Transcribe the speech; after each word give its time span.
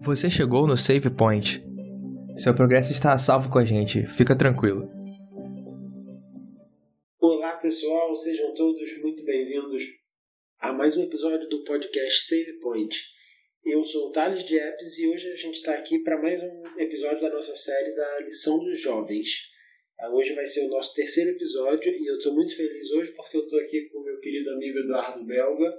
Você 0.00 0.30
chegou 0.30 0.66
no 0.66 0.76
Save 0.76 1.10
Point. 1.10 1.64
Seu 2.36 2.54
progresso 2.54 2.92
está 2.92 3.12
a 3.12 3.18
salvo 3.18 3.50
com 3.50 3.58
a 3.58 3.64
gente, 3.64 4.06
fica 4.08 4.36
tranquilo. 4.36 4.84
Olá 7.18 7.56
pessoal, 7.56 8.14
sejam 8.14 8.52
todos 8.54 9.02
muito 9.02 9.24
bem-vindos 9.24 9.82
a 10.58 10.72
mais 10.72 10.96
um 10.96 11.04
episódio 11.04 11.48
do 11.48 11.64
podcast 11.64 12.22
Save 12.22 12.60
Point. 12.60 12.98
Eu 13.64 13.82
sou 13.82 14.08
o 14.08 14.12
Thales 14.12 14.44
de 14.44 14.56
Epes 14.58 14.98
e 14.98 15.08
hoje 15.08 15.26
a 15.26 15.36
gente 15.36 15.54
está 15.54 15.72
aqui 15.72 15.98
para 16.00 16.20
mais 16.20 16.42
um 16.42 16.78
episódio 16.78 17.22
da 17.22 17.30
nossa 17.30 17.56
série 17.56 17.94
da 17.94 18.20
Lição 18.20 18.58
dos 18.58 18.78
Jovens. 18.78 19.53
Ah, 20.00 20.10
hoje 20.10 20.34
vai 20.34 20.44
ser 20.44 20.66
o 20.66 20.70
nosso 20.70 20.92
terceiro 20.94 21.30
episódio 21.30 21.92
e 21.92 22.10
eu 22.10 22.16
estou 22.16 22.34
muito 22.34 22.54
feliz 22.56 22.90
hoje 22.90 23.12
porque 23.12 23.36
eu 23.36 23.42
estou 23.42 23.60
aqui 23.60 23.88
com 23.90 24.00
o 24.00 24.04
meu 24.04 24.18
querido 24.18 24.50
amigo 24.50 24.78
Eduardo 24.78 25.24
Belga, 25.24 25.72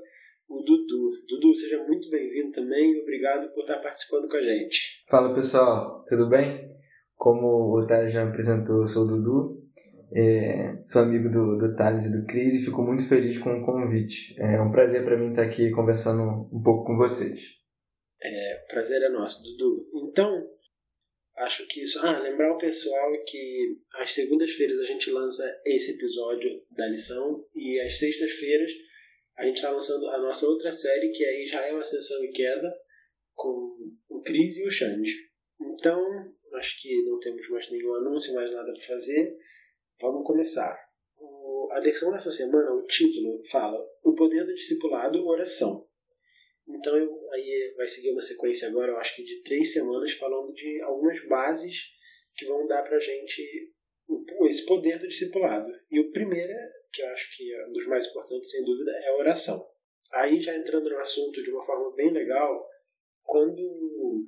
o 0.47 0.61
Dudu. 0.61 1.11
Dudu, 1.27 1.53
seja 1.55 1.83
muito 1.83 2.09
bem-vindo 2.09 2.51
também 2.51 2.93
e 2.93 3.01
obrigado 3.01 3.53
por 3.53 3.61
estar 3.61 3.79
participando 3.79 4.29
com 4.29 4.37
a 4.37 4.41
gente. 4.41 5.03
Fala 5.09 5.33
pessoal, 5.33 6.05
tudo 6.07 6.29
bem? 6.29 6.73
Como 7.15 7.77
o 7.77 7.85
Thales 7.85 8.13
já 8.13 8.23
me 8.23 8.31
apresentou, 8.31 8.81
eu 8.81 8.87
sou 8.87 9.03
o 9.03 9.07
Dudu, 9.07 9.65
é, 10.13 10.81
sou 10.85 11.01
amigo 11.01 11.29
do, 11.29 11.57
do 11.57 11.75
Thales 11.75 12.05
e 12.05 12.17
do 12.17 12.25
Cris 12.25 12.53
e 12.53 12.65
fico 12.65 12.81
muito 12.81 13.07
feliz 13.07 13.37
com 13.37 13.49
o 13.49 13.65
convite. 13.65 14.33
É 14.39 14.61
um 14.61 14.71
prazer 14.71 15.03
para 15.03 15.17
mim 15.17 15.31
estar 15.31 15.43
aqui 15.43 15.71
conversando 15.71 16.47
um 16.53 16.61
pouco 16.63 16.85
com 16.85 16.95
vocês. 16.95 17.41
É, 18.23 18.65
prazer 18.69 19.01
é 19.01 19.09
nosso, 19.09 19.43
Dudu. 19.43 20.09
Então, 20.09 20.54
acho 21.37 21.67
que 21.67 21.81
isso. 21.81 21.99
Ah, 21.99 22.19
lembrar 22.19 22.53
o 22.53 22.57
pessoal 22.57 23.11
que 23.25 23.77
às 23.95 24.11
segundas-feiras 24.11 24.79
a 24.79 24.85
gente 24.85 25.11
lança 25.11 25.61
esse 25.65 25.91
episódio 25.91 26.63
da 26.71 26.87
lição 26.87 27.45
e 27.55 27.79
às 27.81 27.97
sextas-feiras 27.97 28.71
a 29.37 29.45
gente 29.45 29.55
está 29.55 29.69
lançando 29.69 30.07
a 30.07 30.17
nossa 30.17 30.47
outra 30.47 30.71
série 30.71 31.11
que 31.11 31.23
é 31.23 31.43
Israel, 31.43 31.77
Ascensão 31.79 32.23
e 32.23 32.31
Queda 32.31 32.73
com 33.33 33.75
o 34.09 34.21
Cris 34.21 34.57
e 34.57 34.65
o 34.65 34.71
Xande. 34.71 35.11
Então, 35.59 36.01
acho 36.53 36.81
que 36.81 37.03
não 37.03 37.19
temos 37.19 37.49
mais 37.49 37.69
nenhum 37.69 37.95
anúncio, 37.95 38.33
mais 38.33 38.51
nada 38.53 38.71
para 38.71 38.87
fazer. 38.87 39.37
Vamos 39.99 40.25
começar. 40.25 40.77
A 41.71 41.79
lição 41.79 42.11
dessa 42.11 42.31
semana, 42.31 42.73
o 42.73 42.85
título 42.85 43.41
fala 43.51 43.77
O 44.03 44.13
Poder 44.13 44.45
do 44.45 44.53
Discipulado, 44.53 45.25
Oração. 45.27 45.85
Então 46.67 46.97
eu, 46.97 47.29
aí 47.31 47.73
vai 47.77 47.87
seguir 47.87 48.11
uma 48.11 48.21
sequência 48.21 48.67
agora, 48.67 48.91
eu 48.91 48.97
acho 48.97 49.15
que 49.15 49.23
de 49.23 49.41
três 49.43 49.71
semanas, 49.71 50.11
falando 50.13 50.51
de 50.53 50.81
algumas 50.81 51.23
bases 51.27 51.93
que 52.35 52.45
vão 52.45 52.65
dar 52.67 52.83
pra 52.83 52.99
gente 52.99 53.73
esse 54.47 54.65
poder 54.65 54.99
do 54.99 55.07
discipulado. 55.07 55.71
E 55.89 55.99
o 55.99 56.11
primeiro, 56.11 56.53
que 56.91 57.01
eu 57.01 57.07
acho 57.07 57.35
que 57.35 57.53
é 57.53 57.67
um 57.67 57.71
dos 57.71 57.87
mais 57.87 58.07
importantes, 58.07 58.51
sem 58.51 58.63
dúvida, 58.63 58.91
é 58.91 59.09
a 59.09 59.17
oração. 59.17 59.67
Aí 60.13 60.39
já 60.39 60.55
entrando 60.55 60.89
no 60.89 60.97
assunto 60.97 61.41
de 61.41 61.51
uma 61.51 61.65
forma 61.65 61.93
bem 61.95 62.11
legal, 62.11 62.67
quando 63.23 64.27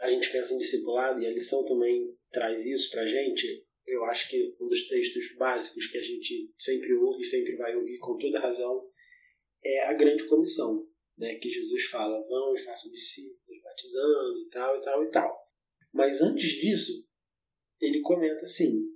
a 0.00 0.08
gente 0.08 0.30
pensa 0.30 0.54
em 0.54 0.58
discipulado, 0.58 1.20
e 1.20 1.26
a 1.26 1.30
lição 1.30 1.64
também 1.64 2.16
traz 2.30 2.64
isso 2.66 2.90
pra 2.90 3.06
gente, 3.06 3.66
eu 3.86 4.04
acho 4.04 4.28
que 4.28 4.56
um 4.60 4.68
dos 4.68 4.86
textos 4.86 5.34
básicos 5.36 5.86
que 5.86 5.98
a 5.98 6.02
gente 6.02 6.50
sempre 6.56 6.92
ouve 6.94 7.22
e 7.22 7.26
sempre 7.26 7.56
vai 7.56 7.74
ouvir 7.76 7.98
com 7.98 8.16
toda 8.16 8.40
razão 8.40 8.88
é 9.64 9.86
a 9.86 9.92
grande 9.92 10.24
comissão 10.26 10.86
né, 11.16 11.34
que 11.36 11.50
Jesus 11.50 11.84
fala, 11.84 12.20
vão 12.26 12.54
e 12.54 12.58
façam 12.58 12.90
discípulos, 12.90 13.62
batizando 13.62 14.38
e 14.40 14.48
tal, 14.50 14.76
e 14.76 14.80
tal, 14.80 15.04
e 15.04 15.10
tal. 15.10 15.48
Mas 15.92 16.20
antes 16.20 16.48
disso, 16.48 17.06
ele 17.80 18.00
comenta 18.00 18.44
assim, 18.44 18.92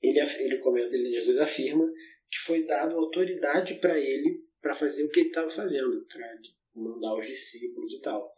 ele, 0.00 0.20
ele 0.20 0.58
comenta, 0.58 0.94
ele, 0.94 1.10
Jesus 1.12 1.38
afirma 1.38 1.90
que 2.30 2.38
foi 2.38 2.64
dado 2.64 2.96
autoridade 2.96 3.74
para 3.76 3.98
ele 3.98 4.44
para 4.60 4.74
fazer 4.74 5.04
o 5.04 5.10
que 5.10 5.20
ele 5.20 5.28
estava 5.28 5.50
fazendo, 5.50 6.04
para 6.06 6.38
mandar 6.74 7.16
os 7.16 7.26
discípulos 7.26 7.92
e 7.94 8.00
tal. 8.00 8.32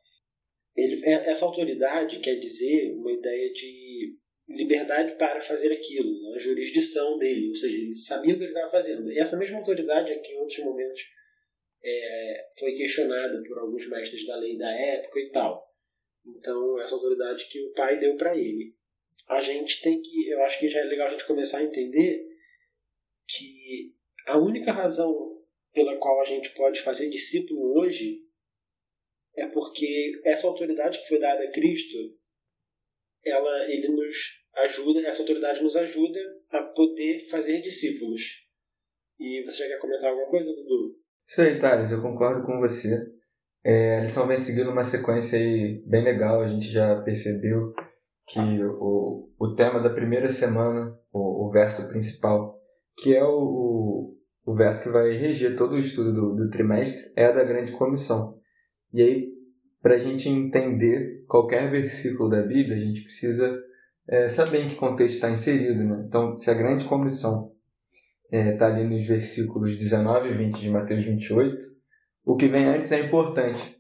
Ele, 0.77 1.05
é, 1.05 1.31
essa 1.31 1.45
autoridade 1.45 2.21
quer 2.21 2.37
dizer 2.37 2.95
uma 2.95 3.13
ideia 3.13 3.53
de 3.53 4.17
liberdade 4.49 5.17
para 5.17 5.41
fazer 5.41 5.73
aquilo, 5.73 6.35
a 6.35 6.39
jurisdição 6.39 7.19
dele, 7.19 7.49
ou 7.49 7.55
seja, 7.55 7.77
ele 7.77 7.95
sabia 7.95 8.35
o 8.35 8.39
que 8.39 8.45
ele 8.45 8.53
estava 8.53 8.71
fazendo. 8.71 9.11
E 9.11 9.19
essa 9.19 9.37
mesma 9.37 9.59
autoridade 9.59 10.13
aqui 10.13 10.33
em 10.33 10.39
outros 10.39 10.59
momentos 10.61 11.01
é, 11.83 12.49
foi 12.59 12.73
questionada 12.73 13.43
por 13.47 13.59
alguns 13.59 13.89
mestres 13.89 14.27
da 14.27 14.37
lei 14.37 14.57
da 14.57 14.71
época 14.71 15.21
e 15.21 15.31
tal. 15.31 15.71
Então, 16.27 16.81
essa 16.81 16.95
autoridade 16.95 17.47
que 17.47 17.61
o 17.63 17.73
pai 17.73 17.99
deu 17.99 18.17
para 18.17 18.37
ele. 18.37 18.75
A 19.29 19.41
gente 19.41 19.81
tem 19.81 20.01
que, 20.01 20.29
eu 20.29 20.43
acho 20.43 20.59
que 20.59 20.69
já 20.69 20.81
é 20.81 20.85
legal 20.85 21.07
a 21.07 21.11
gente 21.11 21.27
começar 21.27 21.59
a 21.59 21.63
entender 21.63 22.27
que 23.29 23.95
a 24.27 24.39
única 24.39 24.73
razão 24.73 25.41
pela 25.73 25.97
qual 25.99 26.21
a 26.21 26.25
gente 26.25 26.51
pode 26.55 26.81
fazer 26.81 27.09
discípulo 27.09 27.79
hoje 27.79 28.25
é 29.37 29.47
porque 29.47 30.21
essa 30.25 30.49
autoridade 30.49 30.99
que 31.01 31.09
foi 31.09 31.21
dada 31.21 31.45
a 31.45 31.51
Cristo, 31.51 31.97
ela, 33.25 33.71
ele 33.71 33.89
nos 33.89 34.17
ajuda, 34.55 35.07
essa 35.07 35.23
autoridade 35.23 35.63
nos 35.63 35.77
ajuda 35.77 36.21
a 36.51 36.63
poder 36.63 37.29
fazer 37.29 37.63
discípulos. 37.63 38.23
E 39.19 39.43
você 39.45 39.59
já 39.59 39.69
quer 39.69 39.79
comentar 39.79 40.11
alguma 40.11 40.29
coisa, 40.29 40.53
Dudu? 40.53 40.99
Isso 41.31 41.43
aí, 41.43 41.61
Thales, 41.61 41.93
eu 41.93 42.03
concordo 42.03 42.45
com 42.45 42.59
você. 42.59 43.07
É, 43.63 43.99
a 43.99 44.01
lição 44.01 44.27
vem 44.27 44.37
seguindo 44.37 44.73
uma 44.73 44.83
sequência 44.83 45.39
aí 45.39 45.81
bem 45.87 46.03
legal, 46.03 46.43
a 46.43 46.47
gente 46.49 46.67
já 46.67 47.01
percebeu 47.03 47.73
que 48.27 48.41
o, 48.65 49.31
o 49.39 49.55
tema 49.55 49.79
da 49.79 49.91
primeira 49.91 50.29
semana, 50.29 50.93
o, 51.13 51.47
o 51.47 51.51
verso 51.53 51.87
principal, 51.87 52.59
que 52.97 53.15
é 53.15 53.23
o, 53.23 54.13
o 54.45 54.55
verso 54.57 54.83
que 54.83 54.89
vai 54.89 55.13
reger 55.13 55.57
todo 55.57 55.77
o 55.77 55.79
estudo 55.79 56.13
do, 56.13 56.35
do 56.35 56.51
trimestre, 56.51 57.13
é 57.15 57.27
a 57.27 57.33
da 57.33 57.45
grande 57.45 57.71
comissão. 57.71 58.37
E 58.93 59.01
aí, 59.01 59.29
para 59.81 59.95
a 59.95 59.99
gente 59.99 60.29
entender 60.29 61.25
qualquer 61.29 61.71
versículo 61.71 62.29
da 62.29 62.43
Bíblia, 62.43 62.75
a 62.77 62.81
gente 62.81 63.05
precisa 63.05 63.57
é, 64.09 64.29
saber 64.29 64.65
em 64.65 64.71
que 64.71 64.75
contexto 64.75 65.15
está 65.15 65.31
inserido. 65.31 65.85
Né? 65.85 66.07
Então, 66.09 66.35
se 66.35 66.51
a 66.51 66.55
grande 66.55 66.87
comissão 66.87 67.53
está 68.31 68.37
é, 68.37 68.53
tá 68.57 68.67
ali 68.67 68.89
nos 68.89 69.07
versículos 69.07 69.77
19 69.77 70.29
e 70.29 70.37
20 70.37 70.61
de 70.61 70.71
Mateus 70.71 71.05
28, 71.05 71.57
o 72.25 72.37
que 72.37 72.49
vem 72.49 72.67
antes 72.67 72.93
é 72.93 73.01
importante. 73.01 73.77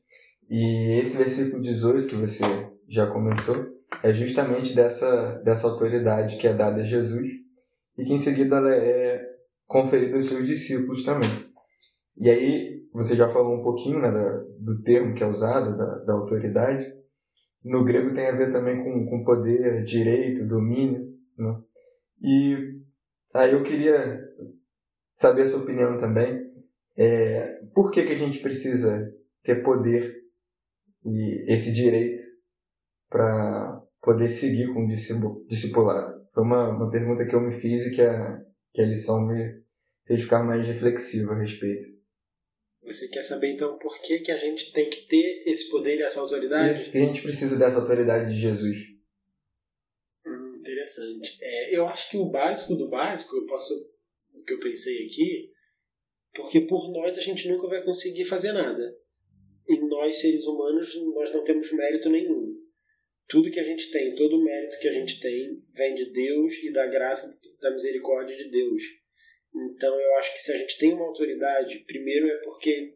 E 0.49 0.99
esse 1.01 1.17
versículo 1.17 1.63
18 1.63 2.09
que 2.09 2.17
você 2.17 2.43
já 2.89 3.07
comentou 3.07 3.65
é 4.03 4.13
justamente 4.13 4.75
dessa, 4.75 5.41
dessa 5.45 5.69
autoridade 5.69 6.37
que 6.37 6.49
é 6.49 6.55
dada 6.55 6.81
a 6.81 6.85
Jesus 6.85 7.29
e 7.97 8.05
que 8.05 8.13
em 8.13 8.19
seguida 8.19 8.57
ela 8.57 8.75
é 8.75 9.25
conferida 9.67 10.17
aos 10.17 10.27
seus 10.27 10.47
discípulos 10.47 11.05
também. 11.05 11.31
E 12.19 12.29
aí, 12.29 12.83
você 12.93 13.15
já 13.15 13.29
falou 13.29 13.61
um 13.61 13.63
pouquinho 13.63 14.01
né, 14.01 14.11
da, 14.11 14.45
do 14.59 14.83
termo 14.83 15.15
que 15.15 15.23
é 15.23 15.27
usado, 15.27 15.77
da, 15.77 15.95
da 16.05 16.13
autoridade. 16.15 16.85
No 17.65 17.85
grego 17.85 18.15
tem 18.15 18.27
a 18.27 18.37
ver 18.37 18.53
também 18.53 18.83
com, 18.83 19.07
com 19.07 19.25
poder, 19.25 19.85
direito, 19.85 20.49
domínio. 20.49 21.07
Né? 21.39 21.57
E 22.23 22.80
Aí 23.33 23.53
eu 23.53 23.63
queria 23.63 24.21
saber 25.15 25.43
a 25.43 25.47
sua 25.47 25.63
opinião 25.63 25.99
também. 25.99 26.51
É, 26.97 27.61
por 27.75 27.91
que, 27.91 28.05
que 28.05 28.13
a 28.13 28.19
gente 28.19 28.41
precisa 28.41 29.13
ter 29.43 29.63
poder 29.63 30.21
e 31.05 31.53
esse 31.53 31.73
direito 31.73 32.23
para 33.09 33.83
poder 34.03 34.29
seguir 34.29 34.73
com 34.73 34.85
o 34.85 34.89
discipulado? 35.47 36.27
Foi 36.33 36.43
uma, 36.43 36.71
uma 36.71 36.91
pergunta 36.91 37.25
que 37.25 37.35
eu 37.35 37.41
me 37.41 37.53
fiz 37.53 37.87
e 37.87 37.95
que 37.95 38.03
a, 38.03 38.41
que 38.73 38.83
a 38.83 38.87
lição 38.87 39.27
me 39.27 39.63
fez 40.07 40.23
ficar 40.23 40.43
mais 40.43 40.67
reflexivo 40.67 41.33
a 41.33 41.39
respeito. 41.39 41.89
Você 42.85 43.09
quer 43.09 43.23
saber 43.23 43.53
então 43.53 43.79
por 43.79 44.01
que, 44.01 44.21
que 44.21 44.33
a 44.33 44.37
gente 44.37 44.73
tem 44.73 44.89
que 44.89 45.07
ter 45.07 45.45
esse 45.47 45.71
poder 45.71 45.99
e 45.99 46.03
essa 46.03 46.21
autoridade? 46.21 46.91
Que 46.91 46.99
a 46.99 47.03
gente 47.03 47.23
precisa 47.23 47.59
dessa 47.59 47.79
autoridade 47.79 48.33
de 48.33 48.41
Jesus? 48.41 48.77
Interessante. 50.61 51.37
É, 51.41 51.77
eu 51.77 51.87
acho 51.87 52.11
que 52.11 52.17
o 52.17 52.27
básico 52.27 52.75
do 52.75 52.89
básico, 52.89 53.37
eu 53.37 53.47
posso, 53.47 53.75
o 54.35 54.43
que 54.43 54.55
eu 54.55 54.61
pensei 54.61 55.07
aqui, 55.07 55.51
porque 56.35 56.61
por 56.63 56.91
nós 56.93 57.17
a 57.19 57.21
gente 57.21 57.49
nunca 57.49 57.69
vai 57.69 57.83
conseguir 57.85 58.25
fazer 58.25 58.53
nada. 58.53 58.97
E 59.69 59.79
nós, 59.89 60.21
seres 60.21 60.45
humanos, 60.47 60.95
nós 61.15 61.33
não 61.33 61.45
temos 61.45 61.71
mérito 61.73 62.09
nenhum. 62.09 62.57
Tudo 63.29 63.51
que 63.51 63.61
a 63.61 63.65
gente 63.65 63.91
tem, 63.91 64.15
todo 64.15 64.37
o 64.37 64.45
mérito 64.45 64.79
que 64.81 64.89
a 64.89 64.93
gente 64.93 65.21
tem, 65.21 65.63
vem 65.73 65.95
de 65.95 66.13
Deus 66.13 66.55
e 66.65 66.73
da 66.73 66.87
graça, 66.87 67.31
da 67.61 67.71
misericórdia 67.71 68.37
de 68.37 68.51
Deus. 68.51 68.83
Então 69.55 70.01
eu 70.01 70.15
acho 70.17 70.33
que 70.33 70.43
se 70.43 70.53
a 70.53 70.59
gente 70.59 70.79
tem 70.79 70.93
uma 70.93 71.07
autoridade, 71.07 71.85
primeiro 71.87 72.29
é 72.29 72.37
porque 72.39 72.95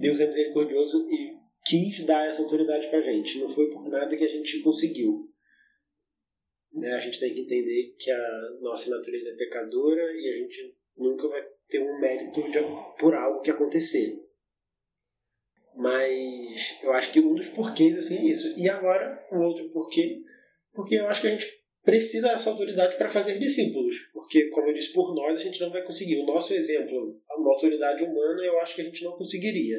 Deus 0.00 0.20
é 0.20 0.26
misericordioso 0.26 1.08
e 1.10 1.34
quis 1.64 2.04
dar 2.04 2.28
essa 2.28 2.42
autoridade 2.42 2.88
pra 2.88 3.00
gente. 3.00 3.38
Não 3.38 3.48
foi 3.48 3.70
por 3.70 3.88
nada 3.88 4.16
que 4.16 4.24
a 4.24 4.28
gente 4.28 4.60
conseguiu. 4.60 5.25
Né? 6.76 6.92
A 6.92 7.00
gente 7.00 7.18
tem 7.18 7.32
que 7.32 7.40
entender 7.40 7.94
que 7.98 8.10
a 8.10 8.50
nossa 8.60 8.90
natureza 8.90 9.30
é 9.30 9.36
pecadora 9.36 10.02
e 10.12 10.28
a 10.28 10.36
gente 10.42 10.74
nunca 10.96 11.26
vai 11.28 11.42
ter 11.68 11.80
um 11.80 11.98
mérito 11.98 12.42
de, 12.42 12.58
por 12.98 13.14
algo 13.14 13.40
que 13.40 13.50
acontecer. 13.50 14.22
Mas 15.74 16.78
eu 16.82 16.92
acho 16.92 17.12
que 17.12 17.20
um 17.20 17.34
dos 17.34 17.48
porquês 17.48 17.96
assim, 17.96 18.18
é 18.18 18.30
isso. 18.30 18.58
E 18.58 18.68
agora, 18.68 19.26
um 19.32 19.42
outro 19.42 19.68
porquê, 19.70 20.22
porque 20.72 20.96
eu 20.96 21.06
acho 21.08 21.22
que 21.22 21.26
a 21.28 21.30
gente 21.30 21.46
precisa 21.82 22.28
dessa 22.28 22.50
autoridade 22.50 22.96
para 22.96 23.08
fazer 23.08 23.38
discípulos. 23.38 23.94
porque, 24.12 24.48
como 24.50 24.68
eu 24.68 24.74
disse, 24.74 24.92
por 24.92 25.14
nós 25.14 25.38
a 25.38 25.42
gente 25.42 25.60
não 25.60 25.70
vai 25.70 25.82
conseguir. 25.82 26.18
O 26.18 26.26
nosso 26.26 26.52
exemplo, 26.52 27.20
uma 27.30 27.52
autoridade 27.54 28.04
humana, 28.04 28.44
eu 28.44 28.58
acho 28.60 28.74
que 28.74 28.82
a 28.82 28.84
gente 28.84 29.04
não 29.04 29.12
conseguiria. 29.12 29.78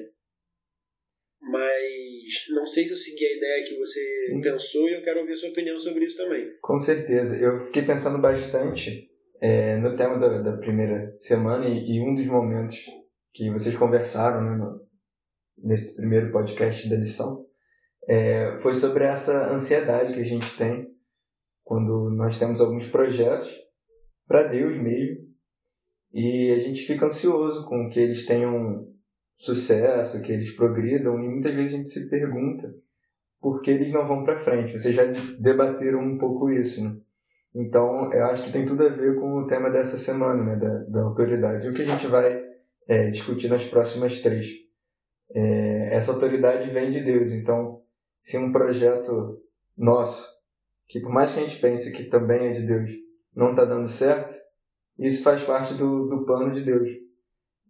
Mas 1.42 2.48
não 2.50 2.66
sei 2.66 2.86
se 2.86 2.92
eu 2.92 2.98
segui 2.98 3.26
a 3.26 3.38
ideia 3.38 3.64
que 3.64 3.78
você 3.78 4.18
Sim. 4.30 4.42
pensou 4.42 4.90
e 4.90 4.96
eu 4.96 5.02
quero 5.02 5.20
ouvir 5.20 5.34
a 5.34 5.38
sua 5.38 5.50
opinião 5.50 5.80
sobre 5.80 6.06
isso 6.06 6.18
também. 6.18 6.52
Com 6.62 6.80
certeza. 6.80 7.38
Eu 7.38 7.60
fiquei 7.66 7.84
pensando 7.84 8.18
bastante 8.20 9.10
é, 9.42 9.78
no 9.78 9.96
tema 9.96 10.20
da, 10.20 10.42
da 10.42 10.58
primeira 10.58 11.14
semana 11.18 11.68
e, 11.68 11.98
e, 11.98 12.02
um 12.02 12.16
dos 12.16 12.26
momentos 12.26 12.86
que 13.34 13.52
vocês 13.52 13.76
conversaram 13.78 14.42
né, 14.42 14.58
no, 14.58 14.82
nesse 15.64 15.96
primeiro 15.96 16.32
podcast 16.32 16.90
da 16.90 16.96
lição 16.96 17.46
é, 18.08 18.58
foi 18.62 18.74
sobre 18.74 19.04
essa 19.04 19.52
ansiedade 19.52 20.14
que 20.14 20.22
a 20.22 20.26
gente 20.26 20.58
tem 20.58 20.88
quando 21.64 22.10
nós 22.16 22.40
temos 22.40 22.62
alguns 22.62 22.88
projetos 22.88 23.54
para 24.28 24.48
Deus 24.48 24.76
mesmo 24.82 25.28
e 26.14 26.52
a 26.52 26.58
gente 26.58 26.82
fica 26.82 27.06
ansioso 27.06 27.68
com 27.68 27.90
que 27.90 28.00
eles 28.00 28.26
tenham 28.26 28.88
sucesso, 29.38 30.22
que 30.22 30.32
eles 30.32 30.56
progridam 30.56 31.24
e 31.24 31.30
muitas 31.30 31.54
vezes 31.54 31.74
a 31.74 31.78
gente 31.78 31.90
se 31.90 32.10
pergunta 32.10 32.74
por 33.40 33.62
que 33.62 33.70
eles 33.70 33.94
não 33.94 34.08
vão 34.08 34.24
para 34.24 34.40
frente. 34.40 34.78
Vocês 34.78 34.96
já 34.96 35.04
debateram 35.40 36.00
um 36.00 36.18
pouco 36.18 36.50
isso, 36.50 36.84
né? 36.84 36.98
Então, 37.56 38.12
eu 38.14 38.26
acho 38.26 38.44
que 38.44 38.52
tem 38.52 38.66
tudo 38.66 38.86
a 38.86 38.90
ver 38.90 39.16
com 39.16 39.40
o 39.40 39.48
tema 39.48 39.70
dessa 39.70 39.98
semana, 39.98 40.44
né, 40.44 40.56
da, 40.58 40.80
da 40.84 41.02
autoridade. 41.02 41.66
E 41.66 41.70
o 41.70 41.74
que 41.74 41.82
a 41.82 41.86
gente 41.86 42.06
vai 42.08 42.44
é, 42.88 43.10
discutir 43.10 43.48
nas 43.48 43.66
próximas 43.66 44.22
três. 44.22 44.48
É, 45.34 45.96
essa 45.96 46.12
autoridade 46.12 46.70
vem 46.70 46.90
de 46.90 47.00
Deus. 47.00 47.32
Então, 47.32 47.82
se 48.20 48.38
um 48.38 48.52
projeto 48.52 49.42
nosso, 49.78 50.32
que 50.88 51.00
por 51.00 51.12
mais 51.12 51.34
que 51.34 51.40
a 51.40 51.44
gente 51.44 51.60
pense 51.60 51.92
que 51.92 52.04
também 52.06 52.48
é 52.48 52.52
de 52.52 52.66
Deus, 52.66 52.92
não 53.36 53.52
está 53.52 53.66
dando 53.66 53.88
certo, 53.88 54.36
isso 55.00 55.24
faz 55.24 55.44
parte 55.44 55.74
do, 55.76 56.08
do 56.08 56.26
plano 56.26 56.52
de 56.54 56.64
Deus. 56.64 56.90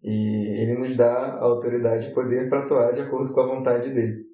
E 0.04 0.62
ele 0.62 0.78
nos 0.78 0.96
dá 0.96 1.36
a 1.36 1.44
autoridade 1.44 2.08
e 2.10 2.14
poder 2.14 2.50
para 2.50 2.64
atuar 2.64 2.94
de 2.94 3.02
acordo 3.02 3.34
com 3.34 3.42
a 3.42 3.56
vontade 3.56 3.94
dele. 3.94 4.26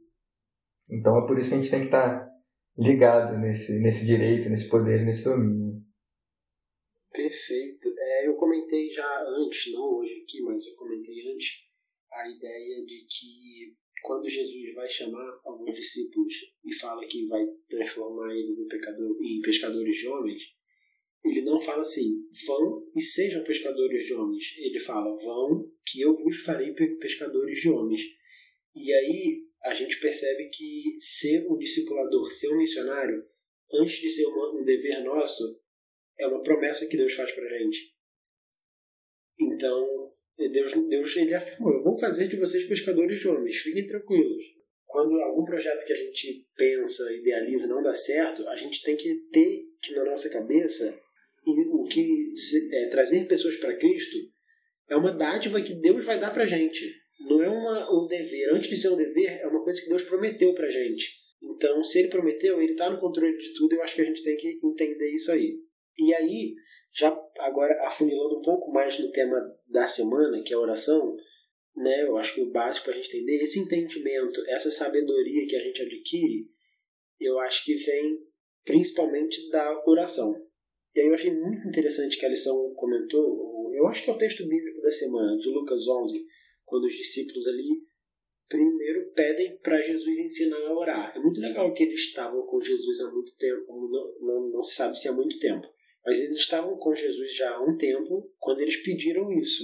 Então 0.89 1.18
é 1.18 1.27
por 1.27 1.38
isso 1.38 1.50
que 1.50 1.56
a 1.56 1.57
gente 1.62 1.71
tem 1.71 1.80
que 1.81 1.86
estar 1.88 2.30
ligado 2.77 3.38
nesse, 3.39 3.80
nesse 3.80 4.06
direito, 4.06 4.50
nesse 4.50 4.69
poder, 4.69 5.06
nesse 5.06 5.24
domínio. 5.24 5.81
Perfeito. 7.12 7.94
É, 7.98 8.27
eu 8.27 8.36
comentei 8.36 8.89
já 8.89 9.24
antes, 9.27 9.71
não 9.71 9.98
hoje 9.98 10.24
aqui, 10.24 10.42
mas 10.42 10.65
eu 10.65 10.75
comentei 10.75 11.31
antes 11.31 11.63
a 12.12 12.27
ideia 12.27 12.83
de 12.86 13.06
que 13.07 13.75
quando 14.04 14.30
Jesus 14.30 14.74
vai 14.75 14.89
chamar 14.89 15.39
alguns 15.45 15.75
discípulos 15.75 16.33
e 16.65 16.74
fala 16.74 17.06
que 17.06 17.25
vai 17.27 17.45
transformar 17.69 18.33
eles 18.33 18.60
em, 18.60 18.68
pecador, 18.68 19.18
em 19.21 19.42
pescadores 19.42 19.95
de 19.95 20.07
homens, 20.07 20.44
ele 21.24 21.42
não 21.44 21.60
fala 21.60 21.81
assim, 21.81 22.27
vão 22.45 22.82
e 22.95 23.01
sejam 23.01 23.43
pescadores 23.43 24.05
de 24.05 24.13
homens. 24.13 24.55
Ele 24.57 24.79
fala, 24.79 25.15
vão 25.15 25.71
que 25.85 26.01
eu 26.01 26.13
vos 26.13 26.37
farei 26.43 26.73
pescadores 26.73 27.59
de 27.59 27.69
homens. 27.69 28.01
E 28.75 28.93
aí 28.93 29.43
a 29.63 29.73
gente 29.73 29.99
percebe 29.99 30.49
que 30.49 30.95
ser 30.99 31.45
um 31.49 31.57
discipulador, 31.57 32.29
ser 32.31 32.53
um 32.53 32.57
missionário, 32.57 33.25
antes 33.73 33.95
de 33.99 34.09
ser 34.09 34.27
um 34.27 34.63
dever 34.63 35.03
nosso, 35.03 35.59
é 36.19 36.27
uma 36.27 36.43
promessa 36.43 36.87
que 36.87 36.97
Deus 36.97 37.13
faz 37.13 37.31
pra 37.31 37.47
gente. 37.47 37.93
Então, 39.39 40.13
Deus, 40.37 40.71
Deus 40.87 41.15
ele 41.15 41.33
afirmou: 41.33 41.73
Eu 41.73 41.81
vou 41.81 41.97
fazer 41.97 42.27
de 42.27 42.37
vocês 42.37 42.67
pescadores 42.67 43.19
de 43.19 43.27
homens, 43.27 43.57
fiquem 43.57 43.85
tranquilos. 43.85 44.43
Quando 44.85 45.19
algum 45.21 45.43
projeto 45.43 45.85
que 45.85 45.93
a 45.93 45.95
gente 45.95 46.47
pensa, 46.55 47.11
idealiza, 47.13 47.65
não 47.65 47.81
dá 47.81 47.93
certo, 47.93 48.47
a 48.47 48.55
gente 48.55 48.83
tem 48.83 48.95
que 48.95 49.15
ter 49.31 49.65
que 49.81 49.93
na 49.95 50.05
nossa 50.05 50.29
cabeça 50.29 51.02
o 51.45 51.87
que 51.87 52.33
é, 52.71 52.87
trazer 52.89 53.27
pessoas 53.27 53.55
para 53.57 53.77
Cristo 53.77 54.17
é 54.89 54.95
uma 54.95 55.11
dádiva 55.11 55.61
que 55.61 55.73
Deus 55.73 56.05
vai 56.05 56.19
dar 56.19 56.31
pra 56.31 56.45
gente 56.45 57.03
não 57.19 57.41
é 57.41 57.49
uma, 57.49 57.91
um 57.91 58.07
dever. 58.07 58.53
Antes 58.53 58.69
de 58.69 58.77
ser 58.77 58.89
um 58.89 58.97
dever, 58.97 59.39
é 59.41 59.47
uma 59.47 59.63
coisa 59.63 59.81
que 59.81 59.89
Deus 59.89 60.03
prometeu 60.03 60.53
pra 60.53 60.69
gente. 60.69 61.21
Então, 61.41 61.83
se 61.83 61.99
ele 61.99 62.09
prometeu, 62.09 62.61
ele 62.61 62.73
está 62.73 62.89
no 62.89 62.99
controle 62.99 63.37
de 63.37 63.53
tudo, 63.53 63.73
eu 63.73 63.83
acho 63.83 63.95
que 63.95 64.01
a 64.01 64.05
gente 64.05 64.23
tem 64.23 64.35
que 64.37 64.59
entender 64.63 65.13
isso 65.13 65.31
aí. 65.31 65.57
E 65.97 66.13
aí, 66.13 66.53
já 66.93 67.09
agora 67.39 67.85
afunilando 67.85 68.39
um 68.39 68.41
pouco 68.41 68.71
mais 68.71 68.97
no 68.99 69.11
tema 69.11 69.37
da 69.67 69.87
semana, 69.87 70.41
que 70.43 70.53
é 70.53 70.55
a 70.55 70.59
oração, 70.59 71.15
né, 71.75 72.03
eu 72.03 72.17
acho 72.17 72.35
que 72.35 72.41
o 72.41 72.51
básico 72.51 72.85
para 72.85 72.93
a 72.93 72.97
gente 72.97 73.17
entender, 73.17 73.41
esse 73.41 73.59
entendimento, 73.59 74.41
essa 74.47 74.69
sabedoria 74.71 75.47
que 75.47 75.55
a 75.55 75.63
gente 75.63 75.81
adquire, 75.81 76.47
eu 77.19 77.39
acho 77.39 77.65
que 77.65 77.75
vem 77.75 78.19
principalmente 78.63 79.49
da 79.49 79.83
oração. 79.85 80.33
E 80.95 81.01
aí 81.01 81.07
eu 81.07 81.13
achei 81.13 81.33
muito 81.33 81.67
interessante 81.67 82.17
que 82.17 82.25
a 82.25 82.29
lição 82.29 82.73
comentou, 82.75 83.71
eu 83.73 83.87
acho 83.87 84.03
que 84.03 84.09
é 84.09 84.13
o 84.13 84.17
texto 84.17 84.47
bíblico 84.47 84.81
da 84.81 84.91
semana, 84.91 85.37
de 85.37 85.49
Lucas 85.49 85.87
11, 85.87 86.23
quando 86.63 86.85
os 86.85 86.93
discípulos 86.93 87.47
ali 87.47 87.81
primeiro 88.47 89.11
pedem 89.13 89.57
para 89.57 89.81
Jesus 89.81 90.19
ensinar 90.19 90.67
a 90.67 90.77
orar. 90.77 91.13
É 91.15 91.19
muito 91.19 91.41
legal 91.41 91.73
que 91.73 91.83
eles 91.83 91.99
estavam 91.99 92.41
com 92.41 92.61
Jesus 92.61 92.99
há 93.01 93.11
muito 93.11 93.35
tempo, 93.35 93.89
não, 93.89 94.27
não, 94.27 94.49
não 94.49 94.63
se 94.63 94.75
sabe 94.75 94.97
se 94.97 95.07
há 95.07 95.11
muito 95.11 95.39
tempo, 95.39 95.67
mas 96.05 96.19
eles 96.19 96.37
estavam 96.37 96.77
com 96.77 96.93
Jesus 96.93 97.35
já 97.35 97.55
há 97.55 97.63
um 97.63 97.75
tempo 97.75 98.31
quando 98.37 98.61
eles 98.61 98.77
pediram 98.77 99.31
isso. 99.33 99.63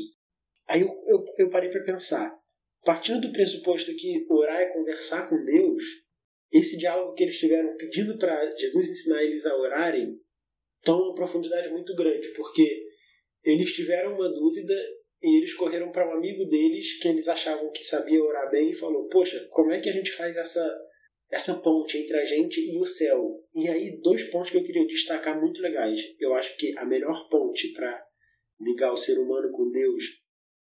Aí 0.68 0.82
eu, 0.82 0.88
eu, 1.08 1.26
eu 1.38 1.50
parei 1.50 1.70
para 1.70 1.84
pensar, 1.84 2.36
partindo 2.84 3.22
do 3.22 3.32
pressuposto 3.32 3.96
que 3.96 4.26
orar 4.30 4.62
é 4.62 4.74
conversar 4.74 5.28
com 5.28 5.44
Deus, 5.44 5.84
esse 6.52 6.78
diálogo 6.78 7.14
que 7.14 7.24
eles 7.24 7.38
tiveram 7.38 7.76
pedindo 7.78 8.18
para 8.18 8.56
Jesus 8.56 8.90
ensinar 8.90 9.24
eles 9.24 9.46
a 9.46 9.56
orarem 9.56 10.20
toma 10.84 11.06
uma 11.06 11.16
profundidade 11.16 11.70
muito 11.70 11.96
grande, 11.96 12.30
porque 12.34 12.88
eles 13.44 13.74
tiveram 13.74 14.16
uma 14.16 14.30
dúvida 14.30 14.74
e 15.22 15.38
eles 15.38 15.54
correram 15.54 15.92
para 15.92 16.08
um 16.08 16.18
amigo 16.18 16.46
deles 16.46 17.00
que 17.00 17.08
eles 17.08 17.28
achavam 17.28 17.72
que 17.72 17.84
sabia 17.84 18.24
orar 18.24 18.50
bem 18.50 18.72
e 18.72 18.76
falou: 18.76 19.08
Poxa, 19.08 19.48
como 19.52 19.72
é 19.72 19.80
que 19.80 19.90
a 19.90 19.94
gente 19.94 20.12
faz 20.12 20.36
essa, 20.38 20.80
essa 21.30 21.56
ponte 21.56 21.98
entre 21.98 22.18
a 22.18 22.26
gente 22.26 22.62
e 22.62 22.80
o 22.80 22.86
céu? 22.86 23.44
E 23.54 23.68
aí, 23.68 24.00
dois 24.02 24.24
pontos 24.30 24.52
que 24.52 24.58
eu 24.58 24.64
queria 24.64 24.86
destacar 24.86 25.40
muito 25.40 25.62
legais. 25.62 26.00
Eu 26.20 26.34
acho 26.36 26.56
que 26.58 26.78
a 26.78 26.86
melhor 26.86 27.28
ponte 27.30 27.74
para 27.74 28.06
ligar 28.60 28.94
o 28.94 28.98
ser 28.98 29.18
humano 29.20 29.52
com 29.52 29.70
Deus 29.70 30.04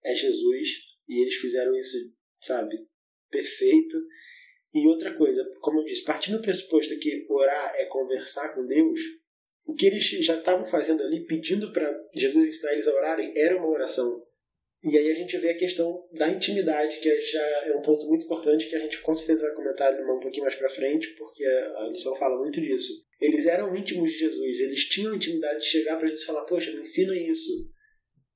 é 0.04 0.14
Jesus, 0.14 0.68
e 1.08 1.22
eles 1.22 1.34
fizeram 1.34 1.74
isso, 1.76 1.96
sabe, 2.38 2.76
perfeito. 3.30 3.96
E 4.72 4.86
outra 4.86 5.16
coisa, 5.16 5.42
como 5.60 5.80
eu 5.80 5.84
disse, 5.84 6.04
partindo 6.04 6.36
do 6.36 6.42
pressuposto 6.42 6.98
que 6.98 7.26
orar 7.28 7.74
é 7.76 7.86
conversar 7.86 8.54
com 8.54 8.66
Deus, 8.66 9.00
o 9.66 9.74
que 9.74 9.86
eles 9.86 10.04
já 10.24 10.38
estavam 10.38 10.64
fazendo 10.64 11.02
ali, 11.02 11.26
pedindo 11.26 11.72
para 11.72 11.92
Jesus 12.14 12.46
ensinar 12.46 12.72
eles 12.72 12.86
a 12.86 12.94
orarem, 12.94 13.32
era 13.36 13.56
uma 13.56 13.68
oração. 13.68 14.22
E 14.82 14.96
aí 14.96 15.10
a 15.10 15.14
gente 15.14 15.36
vê 15.38 15.50
a 15.50 15.56
questão 15.56 16.06
da 16.12 16.28
intimidade, 16.28 17.00
que 17.00 17.20
já 17.20 17.42
é 17.66 17.74
um 17.76 17.82
ponto 17.82 18.06
muito 18.06 18.24
importante 18.24 18.68
que 18.68 18.76
a 18.76 18.78
gente 18.78 19.00
com 19.00 19.14
certeza 19.14 19.42
vai 19.46 19.56
comentar 19.56 19.92
um 19.92 20.20
pouquinho 20.20 20.44
mais 20.44 20.54
para 20.54 20.68
frente, 20.68 21.08
porque 21.18 21.44
a 21.44 21.88
lição 21.90 22.14
fala 22.14 22.38
muito 22.38 22.60
disso. 22.60 22.92
Eles 23.20 23.46
eram 23.46 23.74
íntimos 23.74 24.12
de 24.12 24.18
Jesus, 24.18 24.60
eles 24.60 24.88
tinham 24.88 25.14
intimidade 25.14 25.60
de 25.60 25.66
chegar 25.66 25.96
para 25.96 26.06
Jesus 26.06 26.22
e 26.22 26.26
falar: 26.26 26.44
Poxa, 26.44 26.72
me 26.72 26.82
ensina 26.82 27.16
isso. 27.16 27.68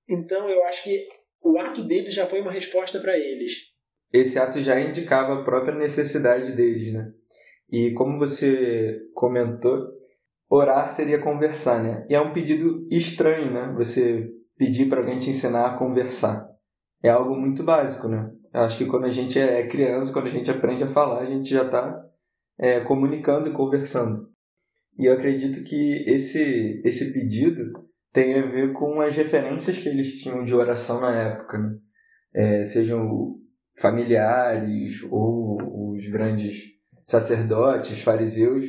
Então 0.09 0.49
eu 0.51 0.65
acho 0.65 0.83
que 0.83 1.07
o 1.41 1.57
ato 1.59 1.85
deles 1.85 2.13
já 2.13 2.27
foi 2.27 2.41
uma 2.41 2.51
resposta 2.51 2.99
para 2.99 3.17
eles. 3.17 3.53
Esse 4.13 4.37
ato 4.37 4.61
já 4.61 4.81
indicava 4.81 5.35
a 5.35 5.45
própria 5.45 5.77
necessidade 5.77 6.51
deles, 6.53 6.93
né? 6.93 7.13
E 7.71 7.93
como 7.93 8.19
você 8.19 8.99
comentou, 9.15 10.00
orar 10.51 10.91
seria 10.91 11.23
conversar, 11.23 11.83
né? 11.83 12.05
E 12.09 12.15
é 12.15 12.21
um 12.21 12.33
pedido 12.33 12.87
estranho, 12.91 13.53
né? 13.53 13.73
Você 13.77 14.29
pedir 14.59 14.89
para 14.89 15.01
alguém 15.01 15.19
te 15.19 15.31
ensinar 15.31 15.67
a 15.67 15.79
conversar. 15.79 16.47
É 17.03 17.09
algo 17.09 17.35
muito 17.35 17.63
básico, 17.63 18.09
né? 18.09 18.31
Eu 18.53 18.63
acho 18.63 18.77
que 18.77 18.87
quando 18.87 19.05
a 19.05 19.11
gente 19.11 19.39
é 19.39 19.67
criança, 19.69 20.13
quando 20.13 20.27
a 20.27 20.31
gente 20.31 20.51
aprende 20.51 20.83
a 20.83 20.89
falar, 20.89 21.21
a 21.21 21.25
gente 21.25 21.49
já 21.49 21.65
está 21.65 22.05
é, 22.59 22.81
comunicando 22.81 23.49
e 23.49 23.53
conversando. 23.53 24.29
E 24.99 25.07
eu 25.07 25.15
acredito 25.15 25.65
que 25.65 26.05
esse, 26.07 26.83
esse 26.85 27.13
pedido 27.13 27.73
tem 28.13 28.39
a 28.39 28.47
ver 28.47 28.73
com 28.73 29.01
as 29.01 29.17
referências 29.17 29.79
que 29.79 29.89
eles 29.89 30.21
tinham 30.21 30.45
de 30.45 30.55
oração 30.55 31.01
na 31.01 31.15
época, 31.17 31.57
né? 31.57 31.79
é, 32.35 32.65
sejam 32.65 33.37
familiares 33.79 35.03
ou 35.11 35.95
os 35.95 36.07
grandes 36.11 36.65
sacerdotes, 37.05 38.03
fariseus, 38.03 38.65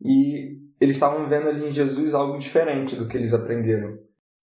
e 0.00 0.58
eles 0.84 0.96
estavam 0.96 1.28
vendo 1.28 1.48
ali 1.48 1.66
em 1.66 1.70
Jesus 1.70 2.14
algo 2.14 2.38
diferente 2.38 2.96
do 2.96 3.08
que 3.08 3.16
eles 3.16 3.34
aprenderam 3.34 3.98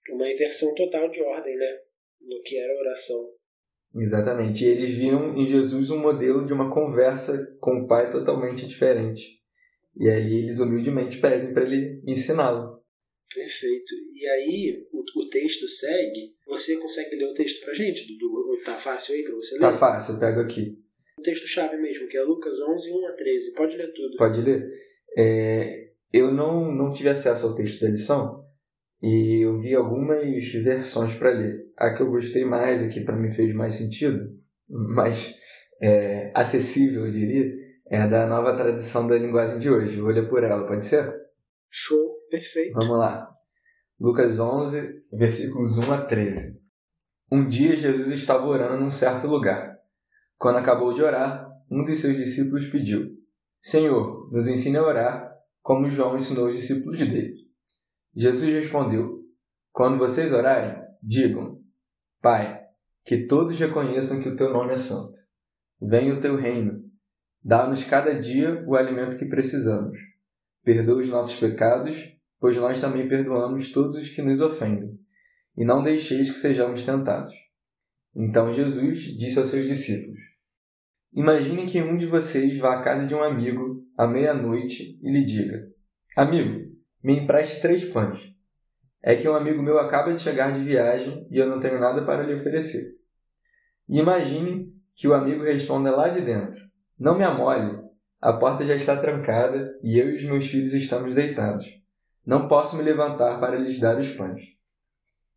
uma 0.10 0.30
inversão 0.30 0.74
total 0.76 1.10
de 1.10 1.22
ordem, 1.22 1.56
né? 1.56 1.80
No 2.22 2.42
que 2.44 2.58
era 2.58 2.80
oração. 2.80 3.30
Exatamente. 3.96 4.64
E 4.64 4.70
eles 4.70 4.92
viram 4.92 5.36
em 5.36 5.46
Jesus 5.46 5.90
um 5.90 6.00
modelo 6.00 6.46
de 6.46 6.54
uma 6.54 6.74
conversa 6.74 7.58
com 7.60 7.82
o 7.82 7.88
Pai 7.88 8.12
totalmente 8.12 8.68
diferente. 8.68 9.40
E 9.98 10.10
aí 10.10 10.40
eles 10.40 10.60
humildemente 10.60 11.20
pedem 11.20 11.54
para 11.54 11.64
ele 11.64 12.02
ensiná-lo. 12.06 12.82
Perfeito. 13.34 13.94
E 14.14 14.28
aí 14.28 14.88
o, 14.92 15.00
o, 15.00 15.30
texto 15.30 15.68
segue. 15.68 16.36
Você 16.48 16.78
consegue 16.78 17.16
ler 17.16 17.26
o 17.26 17.34
texto 17.34 17.64
pra 17.64 17.74
gente, 17.74 18.08
Dudu? 18.08 18.62
Tá 18.64 18.76
fácil 18.76 19.16
aí 19.16 19.24
pra 19.24 19.34
você 19.34 19.56
ler? 19.56 19.62
Tá 19.62 19.78
fácil, 19.78 20.14
eu 20.16 20.20
pego 20.20 20.42
aqui. 20.42 20.78
O 21.18 21.22
texto-chave 21.22 21.78
mesmo, 21.78 22.08
que 22.08 22.18
é 22.18 22.24
Lucas 22.24 22.60
11, 22.60 22.92
1 22.92 23.08
a 23.08 23.12
13. 23.14 23.54
Pode 23.54 23.78
ler 23.78 23.94
tudo. 23.94 24.18
Pode 24.18 24.42
ler. 24.42 24.70
É, 25.18 25.91
eu 26.12 26.34
não, 26.34 26.72
não 26.72 26.92
tive 26.92 27.10
acesso 27.10 27.48
ao 27.48 27.56
texto 27.56 27.82
da 27.82 27.90
lição, 27.90 28.46
e 29.02 29.44
eu 29.44 29.60
vi 29.60 29.74
algumas 29.74 30.52
versões 30.54 31.14
para 31.16 31.32
ler. 31.32 31.66
A 31.78 31.94
que 31.94 32.02
eu 32.02 32.10
gostei 32.10 32.46
mais, 32.46 32.84
a 32.84 32.90
que 32.90 33.02
para 33.02 33.16
mim 33.16 33.32
fez 33.32 33.54
mais 33.54 33.76
sentido, 33.76 34.30
mais 34.70 35.36
é, 35.82 36.32
acessível, 36.36 37.06
eu 37.06 37.12
diria, 37.12 37.52
é 37.90 38.02
a 38.02 38.08
da 38.08 38.28
nova 38.28 38.56
tradução 38.56 39.08
da 39.08 39.18
linguagem 39.18 39.58
de 39.58 39.70
hoje. 39.70 40.00
Vou 40.00 40.12
ler 40.12 40.30
por 40.30 40.44
ela, 40.44 40.68
pode 40.68 40.86
ser? 40.86 41.14
Show, 41.70 42.16
perfeito. 42.30 42.74
Vamos 42.74 42.98
lá. 42.98 43.30
Lucas 44.00 44.40
11, 44.40 45.04
versículos 45.12 45.78
1 45.78 45.92
a 45.92 46.02
13. 46.06 46.62
Um 47.32 47.48
dia 47.48 47.76
Jesus 47.76 48.12
estava 48.12 48.46
orando 48.46 48.82
num 48.82 48.92
certo 48.92 49.28
lugar. 49.28 49.78
Quando 50.38 50.58
acabou 50.58 50.94
de 50.94 51.02
orar, 51.02 51.50
um 51.70 51.86
dos 51.86 52.00
seus 52.00 52.18
discípulos 52.18 52.68
pediu: 52.68 53.10
Senhor, 53.62 54.30
nos 54.32 54.50
ensine 54.50 54.78
a 54.78 54.84
orar, 54.84 55.31
como 55.62 55.90
João 55.90 56.16
ensinou 56.16 56.48
os 56.48 56.56
discípulos 56.58 57.00
dele. 57.00 57.36
Jesus 58.16 58.52
respondeu: 58.52 59.20
Quando 59.72 59.98
vocês 59.98 60.34
orarem, 60.34 60.82
digam: 61.02 61.60
Pai, 62.22 62.62
que 63.04 63.26
todos 63.26 63.58
reconheçam 63.58 64.22
que 64.22 64.30
o 64.30 64.36
teu 64.36 64.52
nome 64.52 64.74
é 64.74 64.78
santo. 64.78 65.20
Venha 65.82 66.14
o 66.14 66.22
teu 66.22 66.36
reino. 66.36 66.84
Dá-nos 67.44 67.84
cada 67.84 68.14
dia 68.20 68.64
o 68.68 68.76
alimento 68.76 69.18
que 69.18 69.26
precisamos. 69.26 69.98
Perdoa 70.64 71.02
os 71.02 71.10
nossos 71.10 71.40
pecados, 71.40 71.98
pois 72.40 72.56
nós 72.58 72.80
também 72.80 73.08
perdoamos 73.08 73.72
todos 73.72 73.96
os 73.96 74.10
que 74.10 74.22
nos 74.22 74.42
ofendem. 74.42 75.00
E 75.58 75.66
não 75.66 75.84
deixeis 75.84 76.30
que 76.30 76.38
sejamos 76.38 76.86
tentados. 76.86 77.34
Então 78.16 78.54
Jesus 78.54 79.00
disse 79.18 79.40
aos 79.40 79.50
seus 79.50 79.68
discípulos: 79.68 80.20
Imagine 81.14 81.66
que 81.66 81.82
um 81.82 81.98
de 81.98 82.08
vocês 82.08 82.58
vá 82.58 82.76
à 82.76 82.82
casa 82.82 83.06
de 83.06 83.14
um 83.14 83.22
amigo 83.22 83.84
à 83.98 84.08
meia-noite 84.08 84.98
e 85.02 85.12
lhe 85.12 85.26
diga: 85.26 85.68
Amigo, 86.16 86.72
me 87.04 87.20
empreste 87.20 87.62
três 87.62 87.84
pães. 87.84 88.32
É 89.04 89.16
que 89.16 89.28
um 89.28 89.34
amigo 89.34 89.62
meu 89.62 89.78
acaba 89.78 90.14
de 90.14 90.22
chegar 90.22 90.54
de 90.54 90.64
viagem 90.64 91.28
e 91.30 91.38
eu 91.38 91.50
não 91.50 91.60
tenho 91.60 91.80
nada 91.80 92.06
para 92.06 92.24
lhe 92.24 92.36
oferecer. 92.36 92.96
E 93.90 94.00
imagine 94.00 94.72
que 94.96 95.08
o 95.08 95.14
amigo 95.14 95.44
responda 95.44 95.92
lá 95.92 96.08
de 96.08 96.22
dentro: 96.22 96.62
Não 96.98 97.18
me 97.18 97.26
amole, 97.26 97.78
a 98.22 98.32
porta 98.34 98.66
já 98.66 98.76
está 98.76 98.96
trancada 98.96 99.78
e 99.84 100.00
eu 100.00 100.12
e 100.12 100.16
os 100.16 100.24
meus 100.24 100.46
filhos 100.48 100.74
estamos 100.74 101.16
deitados. 101.16 101.66
Não 102.26 102.48
posso 102.48 102.78
me 102.78 102.84
levantar 102.84 103.40
para 103.40 103.58
lhes 103.58 103.80
dar 103.80 103.98
os 103.98 104.10
pães. 104.14 104.44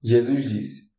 Jesus 0.00 0.48
disse: 0.48 0.92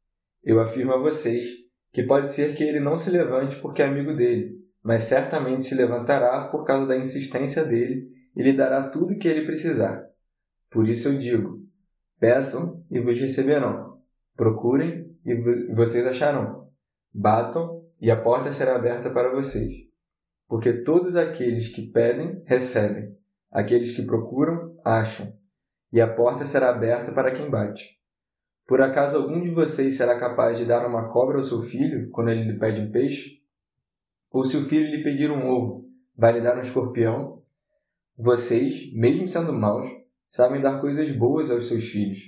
Eu 0.44 0.60
afirmo 0.60 0.94
a 0.94 0.98
vocês 0.98 1.46
que 1.94 2.03
pode 2.03 2.34
ser 2.34 2.55
que 2.55 2.63
ele 2.63 2.82
não 2.82 2.98
se 2.98 3.10
levante 3.10 3.55
porque 3.58 3.82
é 3.82 3.86
amigo 3.86 4.13
dele, 4.13 4.64
mas 4.86 5.06
certamente 5.06 5.65
se 5.65 5.74
levantará 5.74 6.48
por 6.50 6.63
causa 6.63 6.86
da 6.86 6.96
insistência 6.96 7.65
dele 7.65 8.08
e 8.36 8.44
lhe 8.44 8.56
dará 8.56 8.88
tudo 8.88 9.15
o 9.15 9.18
que 9.18 9.27
ele 9.27 9.44
precisar. 9.44 10.08
Por 10.70 10.88
isso 10.88 11.08
eu 11.08 11.18
digo: 11.18 11.60
peçam 12.20 12.86
e 12.92 13.00
vos 13.00 13.20
receberão. 13.20 14.00
Procurem 14.36 15.12
e 15.25 15.74
vocês 15.74 16.06
acharão. 16.06 16.70
Batam 17.12 17.84
e 18.00 18.12
a 18.12 18.22
porta 18.22 18.51
será 18.51 18.75
aberta 18.75 19.10
para 19.10 19.34
vocês. 19.34 19.74
Porque 20.48 20.72
todos 20.84 21.15
aqueles 21.15 21.70
que 21.70 21.88
pedem, 21.88 22.44
recebem. 22.46 23.18
Aqueles 23.51 23.96
que 23.96 24.06
procuram, 24.06 24.77
acham. 24.86 25.34
E 25.92 26.00
a 26.00 26.13
porta 26.13 26.46
será 26.46 26.70
aberta 26.70 27.12
para 27.12 27.32
quem 27.32 27.50
bate. 27.50 27.98
Por 28.68 28.84
acaso 28.84 29.18
algum 29.18 29.42
de 29.42 29.50
vocês 29.50 29.98
será 29.98 30.20
capaz 30.20 30.60
de 30.60 30.65
dar 30.65 30.86
uma 30.86 31.10
cobra 31.10 31.38
ao 31.38 31.44
seu 31.44 31.63
filho 31.63 32.12
quando 32.12 32.30
ele 32.30 32.51
lhe 32.51 32.60
pede 32.60 32.82
um 32.82 32.92
peixe? 32.92 33.35
Ou 34.32 34.44
se 34.44 34.58
o 34.58 34.65
filho 34.65 34.89
lhe 34.89 35.03
pedir 35.03 35.32
um 35.32 35.48
ovo, 35.48 35.89
vai 36.15 36.34
lhe 36.34 36.41
dar 36.41 36.58
um 36.58 36.62
escorpião? 36.62 37.44
Vocês, 38.17 38.94
mesmo 38.94 39.27
sendo 39.27 39.53
maus, 39.53 39.89
sabem 40.29 40.62
dar 40.62 40.79
coisas 40.79 41.10
boas 41.12 41.51
aos 41.51 41.67
seus 41.67 41.86
filhos. 41.86 42.20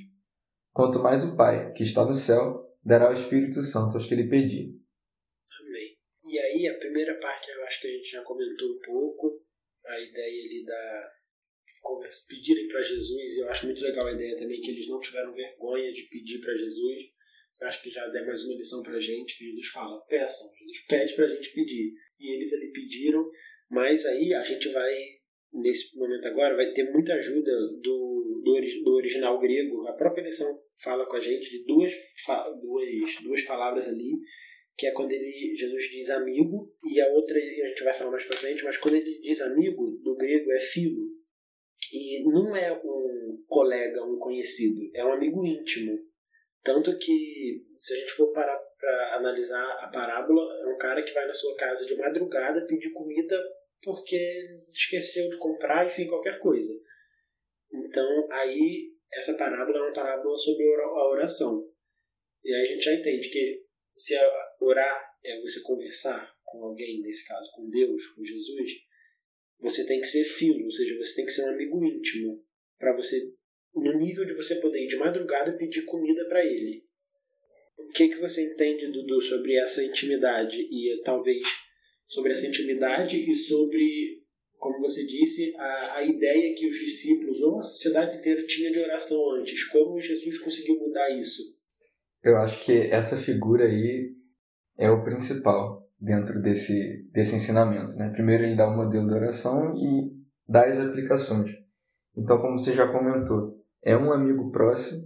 Quanto 0.73 0.99
mais 0.99 1.23
o 1.23 1.35
Pai, 1.35 1.71
que 1.73 1.83
está 1.83 2.05
no 2.05 2.13
céu, 2.13 2.65
dará 2.83 3.09
o 3.09 3.13
Espírito 3.13 3.61
Santo 3.63 3.95
aos 3.95 4.05
que 4.05 4.15
lhe 4.15 4.29
pedirem. 4.29 4.79
Amém. 5.61 5.97
E 6.25 6.39
aí, 6.39 6.67
a 6.67 6.77
primeira 6.77 7.19
parte 7.19 7.49
eu 7.49 7.63
acho 7.65 7.81
que 7.81 7.87
a 7.87 7.91
gente 7.91 8.11
já 8.11 8.23
comentou 8.23 8.69
um 8.69 8.79
pouco, 8.85 9.41
a 9.85 9.99
ideia 9.99 10.43
ali 10.43 10.65
da 10.65 11.17
pedirem 12.27 12.67
para 12.67 12.83
Jesus, 12.83 13.33
e 13.33 13.39
eu 13.39 13.49
acho 13.49 13.65
muito 13.65 13.81
legal 13.81 14.07
a 14.07 14.13
ideia 14.13 14.37
também 14.37 14.59
que 14.59 14.71
eles 14.71 14.87
não 14.87 14.99
tiveram 14.99 15.31
vergonha 15.31 15.91
de 15.91 16.03
pedir 16.03 16.39
para 16.39 16.53
Jesus. 16.57 17.16
Eu 17.59 17.67
acho 17.67 17.81
que 17.81 17.89
já 17.89 18.05
dá 18.07 18.23
mais 18.23 18.43
uma 18.43 18.55
lição 18.55 18.83
para 18.83 18.99
gente, 18.99 19.37
que 19.37 19.45
Jesus 19.45 19.67
fala, 19.67 19.99
peçam, 20.05 20.47
Jesus 20.53 20.85
pede 20.87 21.15
para 21.15 21.25
a 21.25 21.35
gente 21.35 21.51
pedir. 21.53 21.93
E 22.19 22.35
eles 22.35 22.53
ali 22.53 22.71
pediram, 22.71 23.29
mas 23.69 24.05
aí 24.05 24.33
a 24.33 24.43
gente 24.43 24.69
vai 24.69 24.95
nesse 25.53 25.95
momento 25.97 26.27
agora, 26.27 26.55
vai 26.55 26.71
ter 26.73 26.91
muita 26.91 27.13
ajuda 27.13 27.51
do, 27.81 28.41
do, 28.43 28.83
do, 28.83 28.93
original 28.95 29.39
grego. 29.39 29.87
A 29.87 29.93
própria 29.93 30.23
lição 30.23 30.59
fala 30.81 31.05
com 31.07 31.15
a 31.15 31.21
gente 31.21 31.49
de 31.49 31.63
duas, 31.65 31.91
duas, 32.61 33.23
duas 33.23 33.41
palavras 33.43 33.87
ali, 33.87 34.19
que 34.77 34.85
é 34.85 34.91
quando 34.91 35.11
ele, 35.11 35.55
Jesus 35.55 35.89
diz 35.89 36.09
amigo, 36.09 36.71
e 36.83 37.01
a 37.01 37.07
outra 37.13 37.37
a 37.37 37.67
gente 37.67 37.83
vai 37.83 37.93
falar 37.93 38.11
mais 38.11 38.23
pra 38.25 38.37
frente, 38.37 38.63
mas 38.63 38.77
quando 38.77 38.95
ele 38.95 39.19
diz 39.19 39.41
amigo, 39.41 39.99
no 40.03 40.15
grego 40.15 40.51
é 40.51 40.59
filo. 40.59 41.07
E 41.91 42.23
não 42.23 42.55
é 42.55 42.71
um 42.73 43.43
colega, 43.47 44.03
um 44.03 44.19
conhecido, 44.19 44.89
é 44.93 45.03
um 45.03 45.13
amigo 45.13 45.45
íntimo. 45.45 45.97
Tanto 46.67 46.97
que, 46.97 47.65
se 47.77 47.93
a 47.93 47.97
gente 47.97 48.11
for 48.11 48.33
parar 48.33 48.57
para 48.77 49.15
analisar 49.15 49.71
a 49.79 49.87
parábola, 49.87 50.43
é 50.63 50.67
um 50.67 50.77
cara 50.77 51.01
que 51.01 51.13
vai 51.13 51.25
na 51.25 51.33
sua 51.33 51.55
casa 51.55 51.85
de 51.85 51.95
madrugada 51.95 52.67
pedir 52.67 52.91
comida 52.91 53.41
porque 53.81 54.17
esqueceu 54.73 55.29
de 55.29 55.37
comprar, 55.37 55.87
enfim, 55.87 56.07
qualquer 56.07 56.39
coisa. 56.39 56.73
Então, 57.71 58.27
aí, 58.29 58.91
essa 59.13 59.33
parábola 59.35 59.77
é 59.77 59.81
uma 59.81 59.93
parábola 59.93 60.37
sobre 60.37 60.65
a 60.65 61.07
oração. 61.07 61.65
E 62.43 62.53
aí 62.53 62.63
a 62.63 62.71
gente 62.73 62.83
já 62.83 62.95
entende 62.95 63.29
que 63.29 63.63
se 63.95 64.13
orar 64.59 65.15
é 65.23 65.39
você 65.39 65.61
conversar 65.61 66.35
com 66.43 66.65
alguém, 66.65 67.01
nesse 67.01 67.25
caso 67.25 67.49
com 67.55 67.69
Deus, 67.69 68.07
com 68.07 68.25
Jesus, 68.25 68.71
você 69.61 69.87
tem 69.87 70.01
que 70.01 70.07
ser 70.07 70.25
filho, 70.25 70.65
ou 70.65 70.71
seja, 70.71 70.97
você 70.97 71.15
tem 71.15 71.25
que 71.25 71.31
ser 71.31 71.45
um 71.45 71.53
amigo 71.53 71.81
íntimo, 71.85 72.45
para 72.77 72.93
você, 72.93 73.33
no 73.73 73.97
nível 73.97 74.25
de 74.25 74.33
você 74.33 74.55
poder 74.55 74.83
ir 74.83 74.87
de 74.87 74.97
madrugada 74.97 75.57
pedir 75.57 75.83
comida 75.83 76.25
para 76.27 76.45
ele. 76.45 76.83
O 77.77 77.87
que, 77.89 78.09
que 78.09 78.19
você 78.19 78.43
entende, 78.43 78.91
Dudu, 78.91 79.21
sobre 79.21 79.55
essa 79.57 79.83
intimidade 79.83 80.57
e 80.59 81.01
talvez 81.03 81.47
sobre 82.07 82.31
essa 82.31 82.47
intimidade 82.47 83.17
e 83.17 83.35
sobre, 83.35 84.23
como 84.57 84.79
você 84.79 85.05
disse, 85.05 85.53
a, 85.57 85.97
a 85.97 86.03
ideia 86.03 86.55
que 86.55 86.67
os 86.67 86.75
discípulos 86.75 87.41
ou 87.41 87.59
a 87.59 87.63
sociedade 87.63 88.17
inteira 88.17 88.45
tinha 88.45 88.71
de 88.71 88.79
oração 88.79 89.17
antes. 89.35 89.63
Como 89.65 89.99
Jesus 89.99 90.39
conseguiu 90.39 90.79
mudar 90.79 91.09
isso? 91.11 91.43
Eu 92.23 92.37
acho 92.37 92.63
que 92.65 92.73
essa 92.73 93.17
figura 93.17 93.65
aí 93.65 94.11
é 94.77 94.89
o 94.89 95.03
principal 95.03 95.87
dentro 95.99 96.41
desse, 96.41 97.09
desse 97.11 97.35
ensinamento. 97.35 97.95
Né? 97.97 98.09
Primeiro, 98.09 98.43
ele 98.43 98.55
dá 98.55 98.67
o 98.67 98.73
um 98.73 98.77
modelo 98.77 99.07
de 99.07 99.13
oração 99.13 99.75
e 99.77 100.11
dá 100.47 100.65
as 100.65 100.79
aplicações. 100.79 101.51
Então, 102.17 102.39
como 102.39 102.57
você 102.57 102.73
já 102.73 102.91
comentou, 102.91 103.55
é 103.83 103.95
um 103.95 104.11
amigo 104.11 104.51
próximo 104.51 105.03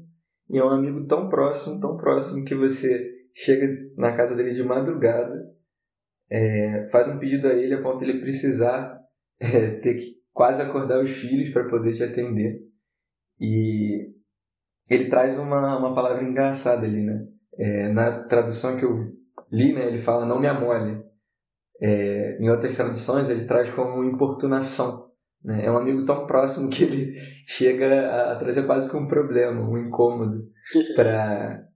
e 0.49 0.57
é 0.57 0.63
um 0.63 0.69
amigo 0.69 1.05
tão 1.05 1.29
próximo, 1.29 1.79
tão 1.79 1.97
próximo 1.97 2.45
que 2.45 2.55
você 2.55 3.11
chega 3.33 3.67
na 3.97 4.15
casa 4.15 4.35
dele 4.35 4.51
de 4.51 4.63
madrugada 4.63 5.51
é, 6.31 6.87
faz 6.89 7.13
um 7.13 7.19
pedido 7.19 7.47
a 7.47 7.53
ele 7.53 7.73
a 7.73 7.81
ponto 7.81 7.99
de 7.99 8.09
ele 8.09 8.21
precisar 8.21 8.97
é, 9.39 9.71
ter 9.81 9.95
que 9.95 10.21
quase 10.31 10.61
acordar 10.61 11.03
os 11.03 11.09
filhos 11.09 11.51
para 11.51 11.67
poder 11.67 11.91
te 11.93 12.03
atender. 12.03 12.61
E 13.37 14.13
ele 14.89 15.09
traz 15.09 15.37
uma, 15.37 15.77
uma 15.77 15.93
palavra 15.93 16.23
engraçada 16.23 16.85
ali, 16.85 17.03
né? 17.03 17.27
É, 17.57 17.89
na 17.89 18.23
tradução 18.23 18.77
que 18.77 18.85
eu 18.85 19.11
li, 19.51 19.73
né, 19.73 19.87
ele 19.87 20.01
fala 20.01 20.25
não 20.25 20.39
me 20.39 20.47
amole. 20.47 21.03
É, 21.81 22.37
em 22.39 22.49
outras 22.49 22.77
traduções 22.77 23.29
ele 23.29 23.45
traz 23.45 23.69
como 23.73 24.03
importunação. 24.03 25.10
Né? 25.43 25.65
É 25.65 25.71
um 25.71 25.77
amigo 25.77 26.05
tão 26.05 26.25
próximo 26.27 26.69
que 26.69 26.83
ele 26.83 27.15
chega 27.45 28.31
a, 28.31 28.35
trazer 28.35 28.65
quase 28.65 28.89
que 28.89 28.97
um 28.97 29.07
problema, 29.07 29.61
um 29.61 29.77
incômodo 29.77 30.47
para 30.95 31.67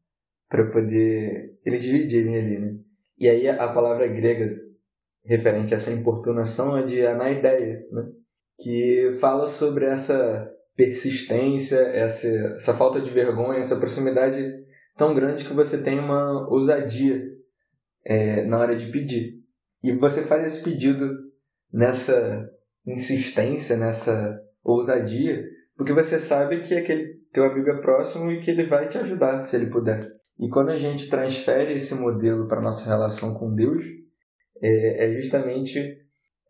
poder 0.71 1.55
eles 1.65 1.81
dividirem 1.81 2.37
ali, 2.37 2.59
né? 2.59 2.77
E 3.17 3.29
aí 3.29 3.47
a 3.47 3.67
palavra 3.69 4.07
grega 4.07 4.55
referente 5.23 5.73
a 5.73 5.77
essa 5.77 5.91
importunação 5.91 6.77
é 6.77 6.83
de 6.83 7.05
anaideia, 7.05 7.83
né? 7.91 8.03
que 8.59 9.17
fala 9.19 9.47
sobre 9.47 9.85
essa 9.85 10.49
persistência, 10.75 11.77
essa, 11.77 12.27
essa 12.27 12.73
falta 12.73 13.01
de 13.01 13.09
vergonha, 13.09 13.59
essa 13.59 13.77
proximidade 13.77 14.53
tão 14.95 15.13
grande 15.13 15.45
que 15.45 15.53
você 15.53 15.81
tem 15.81 15.99
uma 15.99 16.47
ousadia 16.49 17.21
é, 18.03 18.45
na 18.45 18.59
hora 18.59 18.75
de 18.75 18.91
pedir. 18.91 19.41
E 19.83 19.91
você 19.93 20.21
faz 20.21 20.45
esse 20.45 20.63
pedido 20.63 21.09
nessa 21.71 22.49
insistência, 22.85 23.77
nessa 23.77 24.39
ousadia, 24.63 25.43
porque 25.75 25.93
você 25.93 26.19
sabe 26.19 26.63
que 26.63 26.73
aquele 26.73 27.15
teu 27.31 27.45
amigo 27.45 27.69
é 27.69 27.81
próximo 27.81 28.31
e 28.31 28.39
que 28.39 28.51
ele 28.51 28.65
vai 28.65 28.87
te 28.87 28.97
ajudar 28.97 29.43
se 29.43 29.55
ele 29.55 29.67
puder. 29.67 29.99
E 30.39 30.49
quando 30.49 30.69
a 30.69 30.77
gente 30.77 31.09
transfere 31.09 31.73
esse 31.73 31.95
modelo 31.95 32.47
para 32.47 32.61
nossa 32.61 32.89
relação 32.89 33.33
com 33.33 33.53
Deus, 33.53 33.85
é, 34.61 35.05
é 35.05 35.21
justamente 35.21 35.97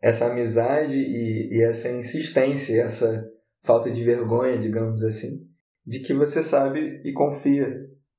essa 0.00 0.30
amizade 0.30 0.96
e, 0.96 1.56
e, 1.56 1.62
essa 1.62 1.90
insistência, 1.90 2.82
essa 2.82 3.24
falta 3.62 3.90
de 3.90 4.04
vergonha, 4.04 4.58
digamos 4.58 5.02
assim, 5.02 5.40
de 5.84 6.00
que 6.00 6.14
você 6.14 6.42
sabe 6.42 7.00
e 7.04 7.12
confia 7.12 7.68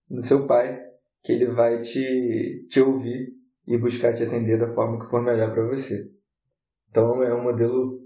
no 0.10 0.22
seu 0.22 0.48
pai, 0.48 0.80
que 1.24 1.34
ele 1.34 1.48
vai 1.48 1.82
te, 1.82 2.66
te 2.70 2.82
ouvir 2.82 3.34
e 3.66 3.78
buscar 3.78 4.14
te 4.14 4.24
atender 4.24 4.58
da 4.58 4.74
forma 4.74 5.04
que 5.04 5.10
for 5.10 5.22
melhor 5.22 5.54
para 5.54 5.68
você. 5.68 6.10
Então 6.90 7.22
é 7.22 7.34
um 7.34 7.44
modelo 7.44 8.00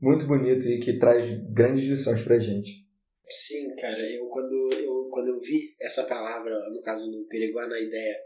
muito 0.00 0.26
bonito 0.26 0.68
e 0.68 0.78
que 0.78 0.98
traz 0.98 1.26
grandes 1.52 1.84
lições 1.84 2.22
para 2.22 2.38
gente. 2.38 2.86
Sim, 3.28 3.74
cara, 3.76 4.00
eu 4.10 4.26
quando 4.26 4.72
eu, 4.72 5.08
quando 5.10 5.28
eu 5.28 5.38
vi 5.38 5.74
essa 5.80 6.04
palavra, 6.04 6.54
no 6.70 6.80
caso 6.80 7.04
do 7.10 7.26
Periguá 7.26 7.66
na 7.66 7.78
ideia, 7.78 8.16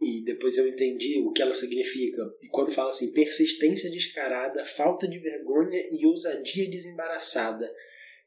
e 0.00 0.22
depois 0.24 0.56
eu 0.56 0.66
entendi 0.66 1.20
o 1.20 1.32
que 1.32 1.40
ela 1.40 1.52
significa, 1.52 2.22
e 2.42 2.48
quando 2.48 2.72
fala 2.72 2.90
assim, 2.90 3.12
persistência 3.12 3.90
descarada, 3.90 4.64
falta 4.64 5.06
de 5.08 5.18
vergonha 5.18 5.78
e 5.90 6.04
ousadia 6.04 6.68
desembaraçada, 6.68 7.72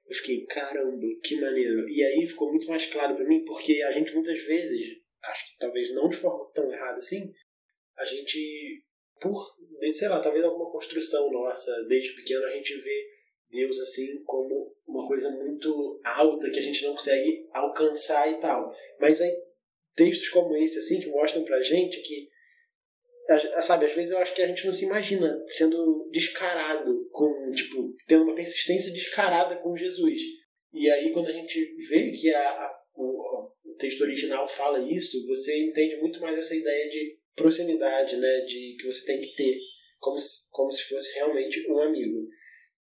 eu 0.08 0.16
fiquei, 0.16 0.46
caramba, 0.46 1.06
que 1.24 1.40
maneiro. 1.40 1.88
E 1.90 2.04
aí 2.04 2.26
ficou 2.26 2.50
muito 2.50 2.68
mais 2.68 2.86
claro 2.86 3.16
para 3.16 3.28
mim, 3.28 3.44
porque 3.44 3.82
a 3.84 3.92
gente 3.92 4.14
muitas 4.14 4.38
vezes, 4.46 4.98
acho 5.24 5.52
que 5.52 5.58
talvez 5.60 5.94
não 5.94 6.08
de 6.08 6.16
forma 6.16 6.50
tão 6.54 6.72
errada 6.72 6.98
assim, 6.98 7.32
a 7.98 8.06
gente, 8.06 8.85
por, 9.20 9.56
sei 9.94 10.08
lá, 10.08 10.20
talvez 10.20 10.44
alguma 10.44 10.72
construção 10.72 11.32
nossa, 11.32 11.72
desde 11.88 12.16
pequeno, 12.16 12.46
a 12.46 12.52
gente 12.52 12.76
vê 12.78 13.08
Deus 13.50 13.80
assim 13.80 14.22
como 14.24 14.76
uma 14.88 15.08
coisa 15.08 15.30
muito 15.32 16.00
alta 16.04 16.50
que 16.50 16.60
a 16.60 16.62
gente 16.62 16.84
não 16.84 16.94
consegue 16.94 17.48
alcançar 17.52 18.32
e 18.32 18.40
tal. 18.40 18.74
Mas 19.00 19.22
aí 19.22 19.32
textos 19.96 20.30
como 20.30 20.56
esse 20.58 20.78
assim 20.78 21.00
que 21.00 21.10
mostram 21.10 21.44
pra 21.44 21.62
gente 21.62 22.02
que 22.02 22.30
sabe, 23.64 23.86
às 23.86 23.94
vezes 23.94 24.12
eu 24.12 24.20
acho 24.20 24.34
que 24.34 24.42
a 24.42 24.48
gente 24.48 24.66
não 24.66 24.74
se 24.74 24.86
imagina 24.86 25.44
sendo 25.48 26.10
descarado 26.12 27.08
com, 27.12 27.50
tipo, 27.52 27.96
tendo 28.08 28.24
uma 28.24 28.36
persistência 28.36 28.92
descarada 28.92 29.56
com 29.58 29.76
Jesus. 29.76 30.20
E 30.74 30.90
aí 30.90 31.12
quando 31.12 31.30
a 31.30 31.34
gente 31.34 31.76
vê 31.90 32.12
que 32.12 32.30
a, 32.34 32.50
a 32.50 32.82
o, 32.94 33.52
o 33.66 33.76
texto 33.78 34.02
original 34.02 34.48
fala 34.48 34.80
isso, 34.80 35.26
você 35.28 35.66
entende 35.66 35.98
muito 35.98 36.20
mais 36.22 36.38
essa 36.38 36.56
ideia 36.56 36.90
de 36.90 37.18
proximidade, 37.36 38.16
né, 38.18 38.42
de 38.42 38.78
que 38.80 38.88
você 38.88 39.06
tem 39.06 39.22
que 39.22 39.36
ter 39.36 39.60
como 40.00 40.18
se, 40.18 40.50
como 40.52 40.72
se 40.72 40.84
fosse 40.84 41.14
realmente 41.16 41.66
um 41.70 41.80
amigo. 41.80 42.28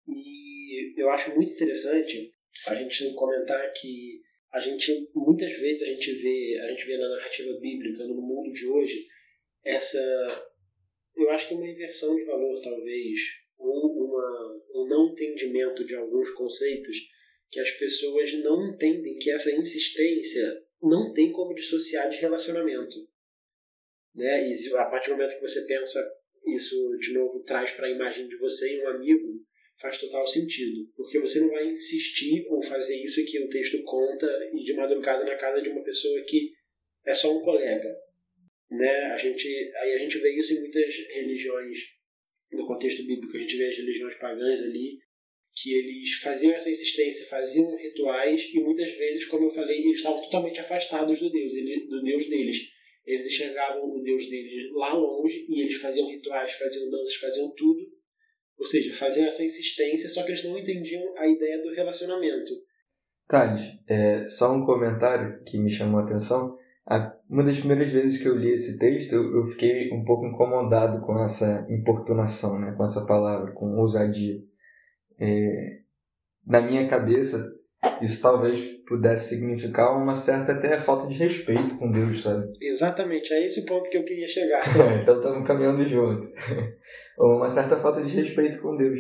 E 0.07 0.99
eu 0.99 1.09
acho 1.09 1.33
muito 1.35 1.53
interessante 1.53 2.33
a 2.67 2.75
gente 2.75 3.13
comentar 3.13 3.71
que 3.73 4.21
a 4.51 4.59
gente 4.59 5.09
muitas 5.15 5.51
vezes 5.59 5.83
a 5.83 5.85
gente 5.85 6.11
vê 6.13 6.59
a 6.59 6.67
gente 6.67 6.85
vê 6.85 6.97
na 6.97 7.09
narrativa 7.09 7.53
bíblica 7.59 8.05
no 8.05 8.15
mundo 8.15 8.51
de 8.51 8.67
hoje 8.67 9.07
essa 9.63 9.97
eu 11.15 11.29
acho 11.29 11.47
que 11.47 11.53
uma 11.53 11.69
inversão 11.69 12.15
de 12.15 12.25
valor 12.25 12.59
talvez 12.61 13.19
ou 13.57 14.05
uma, 14.05 14.61
um 14.75 14.87
não 14.89 15.11
entendimento 15.11 15.85
de 15.85 15.95
alguns 15.95 16.31
conceitos 16.31 16.97
que 17.49 17.59
as 17.59 17.71
pessoas 17.71 18.33
não 18.43 18.67
entendem 18.67 19.17
que 19.19 19.31
essa 19.31 19.51
insistência 19.51 20.61
não 20.81 21.13
tem 21.13 21.31
como 21.31 21.53
dissociar 21.53 22.09
de 22.09 22.17
relacionamento 22.17 23.10
né 24.15 24.49
e 24.49 24.75
a 24.75 24.85
partir 24.85 25.09
do 25.09 25.17
momento 25.17 25.35
que 25.35 25.41
você 25.41 25.65
pensa 25.65 25.99
isso 26.47 26.97
de 26.99 27.13
novo 27.13 27.43
traz 27.43 27.71
para 27.71 27.87
a 27.87 27.91
imagem 27.91 28.27
de 28.27 28.35
você 28.37 28.75
e 28.75 28.81
um 28.81 28.87
amigo 28.87 29.41
faz 29.81 29.97
total 29.97 30.25
sentido. 30.25 30.87
Porque 30.95 31.19
você 31.19 31.41
não 31.41 31.49
vai 31.49 31.67
insistir 31.67 32.45
ou 32.47 32.63
fazer 32.63 33.03
isso 33.03 33.25
que 33.25 33.39
o 33.39 33.49
texto 33.49 33.81
conta 33.83 34.27
e 34.53 34.63
de 34.63 34.73
madrugada 34.73 35.25
na 35.25 35.35
casa 35.35 35.61
de 35.61 35.69
uma 35.69 35.83
pessoa 35.83 36.23
que 36.23 36.53
é 37.05 37.15
só 37.15 37.35
um 37.35 37.41
colega. 37.41 37.89
Né? 38.69 39.05
A 39.07 39.17
gente, 39.17 39.47
aí 39.77 39.93
a 39.93 39.97
gente 39.97 40.17
vê 40.19 40.37
isso 40.37 40.53
em 40.53 40.59
muitas 40.59 40.95
religiões, 40.95 41.77
no 42.53 42.65
contexto 42.65 43.05
bíblico, 43.05 43.35
a 43.35 43.39
gente 43.39 43.57
vê 43.57 43.67
as 43.67 43.77
religiões 43.77 44.15
pagãs 44.15 44.61
ali, 44.61 44.99
que 45.53 45.73
eles 45.73 46.13
faziam 46.19 46.53
essa 46.53 46.69
insistência, 46.69 47.27
faziam 47.27 47.75
rituais 47.75 48.49
e 48.53 48.59
muitas 48.61 48.89
vezes, 48.91 49.25
como 49.25 49.45
eu 49.45 49.49
falei, 49.49 49.79
eles 49.79 49.97
estavam 49.97 50.21
totalmente 50.21 50.61
afastados 50.61 51.19
do 51.19 51.29
Deus, 51.29 51.51
do 51.89 52.01
Deus 52.01 52.29
deles. 52.29 52.70
Eles 53.13 53.27
enxergavam 53.27 53.83
o 53.83 54.01
Deus 54.01 54.29
deles 54.29 54.71
lá 54.73 54.93
longe 54.93 55.45
e 55.49 55.61
eles 55.61 55.75
faziam 55.75 56.07
rituais, 56.07 56.51
faziam 56.53 56.89
danças, 56.89 57.15
faziam 57.15 57.49
tudo 57.51 58.01
ou 58.61 58.67
seja, 58.67 58.93
faziam 58.93 59.25
essa 59.25 59.43
insistência, 59.43 60.07
só 60.07 60.21
que 60.21 60.29
eles 60.29 60.43
não 60.43 60.55
entendiam 60.55 61.17
a 61.17 61.27
ideia 61.27 61.59
do 61.63 61.73
relacionamento. 61.73 62.53
Thales, 63.27 63.59
é, 63.87 64.29
só 64.29 64.53
um 64.53 64.63
comentário 64.63 65.41
que 65.43 65.57
me 65.57 65.69
chamou 65.69 65.99
a 65.99 66.03
atenção. 66.03 66.55
Uma 67.27 67.43
das 67.43 67.57
primeiras 67.57 67.91
vezes 67.91 68.21
que 68.21 68.27
eu 68.27 68.37
li 68.37 68.51
esse 68.51 68.77
texto, 68.77 69.15
eu 69.15 69.47
fiquei 69.47 69.91
um 69.91 70.05
pouco 70.05 70.27
incomodado 70.27 71.03
com 71.03 71.19
essa 71.23 71.65
importunação, 71.71 72.59
né, 72.59 72.75
com 72.77 72.83
essa 72.83 73.03
palavra, 73.03 73.51
com 73.53 73.79
ousadia. 73.79 74.37
É, 75.19 75.79
na 76.45 76.61
minha 76.61 76.87
cabeça, 76.87 77.51
isso 78.01 78.21
talvez 78.21 78.63
pudesse 78.87 79.35
significar 79.35 79.95
uma 79.97 80.15
certa 80.15 80.53
até 80.53 80.79
falta 80.79 81.07
de 81.07 81.15
respeito 81.15 81.77
com 81.77 81.91
Deus, 81.91 82.21
sabe? 82.21 82.51
Exatamente, 82.61 83.33
é 83.33 83.45
esse 83.45 83.61
o 83.61 83.65
ponto 83.65 83.89
que 83.89 83.97
eu 83.97 84.03
queria 84.03 84.27
chegar. 84.27 84.63
então 85.01 85.17
estamos 85.17 85.47
caminhando 85.47 85.83
junto 85.85 86.27
ou 87.17 87.35
uma 87.37 87.49
certa 87.49 87.77
falta 87.77 88.03
de 88.03 88.15
respeito 88.15 88.59
com 88.61 88.75
Deus. 88.75 88.99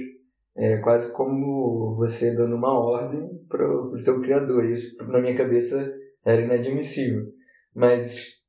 É 0.55 0.77
quase 0.77 1.13
como 1.13 1.95
você 1.95 2.35
dando 2.35 2.55
uma 2.55 2.77
ordem 2.77 3.29
para 3.47 3.65
o 3.65 3.97
teu 4.03 4.21
Criador. 4.21 4.65
Isso, 4.65 4.97
na 5.07 5.19
minha 5.21 5.35
cabeça, 5.35 5.93
era 6.25 6.41
inadmissível. 6.41 7.25
Mas 7.73 8.41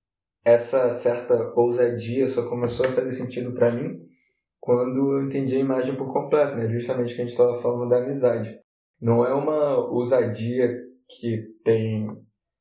essa 0.45 0.91
certa 0.91 1.53
ousadia 1.55 2.27
só 2.27 2.49
começou 2.49 2.87
a 2.87 2.93
fazer 2.93 3.13
sentido 3.13 3.53
para 3.53 3.73
mim 3.73 4.01
quando 4.59 5.19
eu 5.19 5.27
entendi 5.27 5.57
a 5.57 5.61
imagem 5.61 5.97
por 5.97 6.13
completo, 6.13 6.57
né? 6.57 6.69
justamente 6.69 7.15
que 7.15 7.21
a 7.21 7.25
gente 7.25 7.33
estava 7.33 7.61
falando 7.61 7.89
da 7.89 7.99
amizade. 7.99 8.62
Não 9.03 9.27
é 9.27 9.35
uma 9.35 9.85
ousadia 9.91 10.81
que 11.09 11.43
tem 11.65 12.07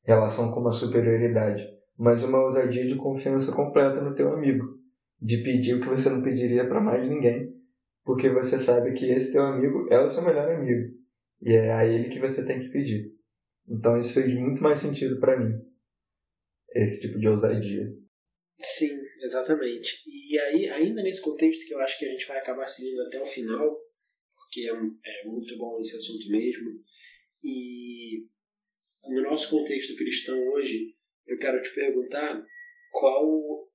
relação 0.04 0.50
com 0.50 0.58
uma 0.58 0.72
superioridade, 0.72 1.64
mas 1.96 2.24
uma 2.24 2.42
ousadia 2.42 2.84
de 2.84 2.96
confiança 2.96 3.54
completa 3.54 4.00
no 4.00 4.12
teu 4.12 4.32
amigo 4.32 4.64
de 5.20 5.36
pedir 5.44 5.74
o 5.74 5.80
que 5.80 5.88
você 5.88 6.10
não 6.10 6.20
pediria 6.20 6.66
para 6.66 6.80
mais 6.80 7.08
ninguém, 7.08 7.54
porque 8.04 8.28
você 8.28 8.58
sabe 8.58 8.92
que 8.92 9.08
esse 9.08 9.32
teu 9.32 9.42
amigo 9.42 9.86
é 9.88 10.02
o 10.02 10.08
seu 10.08 10.24
melhor 10.24 10.50
amigo 10.50 10.92
e 11.40 11.52
é 11.52 11.72
a 11.72 11.86
ele 11.86 12.08
que 12.08 12.18
você 12.18 12.44
tem 12.44 12.58
que 12.58 12.70
pedir. 12.70 13.12
Então 13.68 13.96
isso 13.96 14.14
fez 14.14 14.26
muito 14.34 14.60
mais 14.60 14.80
sentido 14.80 15.20
para 15.20 15.38
mim, 15.38 15.54
esse 16.74 17.02
tipo 17.02 17.20
de 17.20 17.28
ousadia. 17.28 17.86
Sim, 18.58 18.98
exatamente. 19.22 20.02
E 20.08 20.36
aí, 20.40 20.68
ainda 20.70 21.04
nesse 21.04 21.22
contexto 21.22 21.64
que 21.68 21.72
eu 21.72 21.78
acho 21.78 21.96
que 22.00 22.04
a 22.04 22.10
gente 22.10 22.26
vai 22.26 22.38
acabar 22.38 22.66
seguindo 22.66 23.02
até 23.02 23.22
o 23.22 23.26
final, 23.26 23.81
porque 24.52 24.68
é, 24.68 24.70
é 24.70 25.24
muito 25.24 25.56
bom 25.56 25.80
esse 25.80 25.96
assunto 25.96 26.28
mesmo, 26.28 26.84
e 27.42 28.26
no 29.04 29.22
nosso 29.22 29.48
contexto 29.48 29.96
cristão 29.96 30.38
hoje, 30.48 30.94
eu 31.26 31.38
quero 31.38 31.62
te 31.62 31.74
perguntar 31.74 32.46
qual 32.92 33.66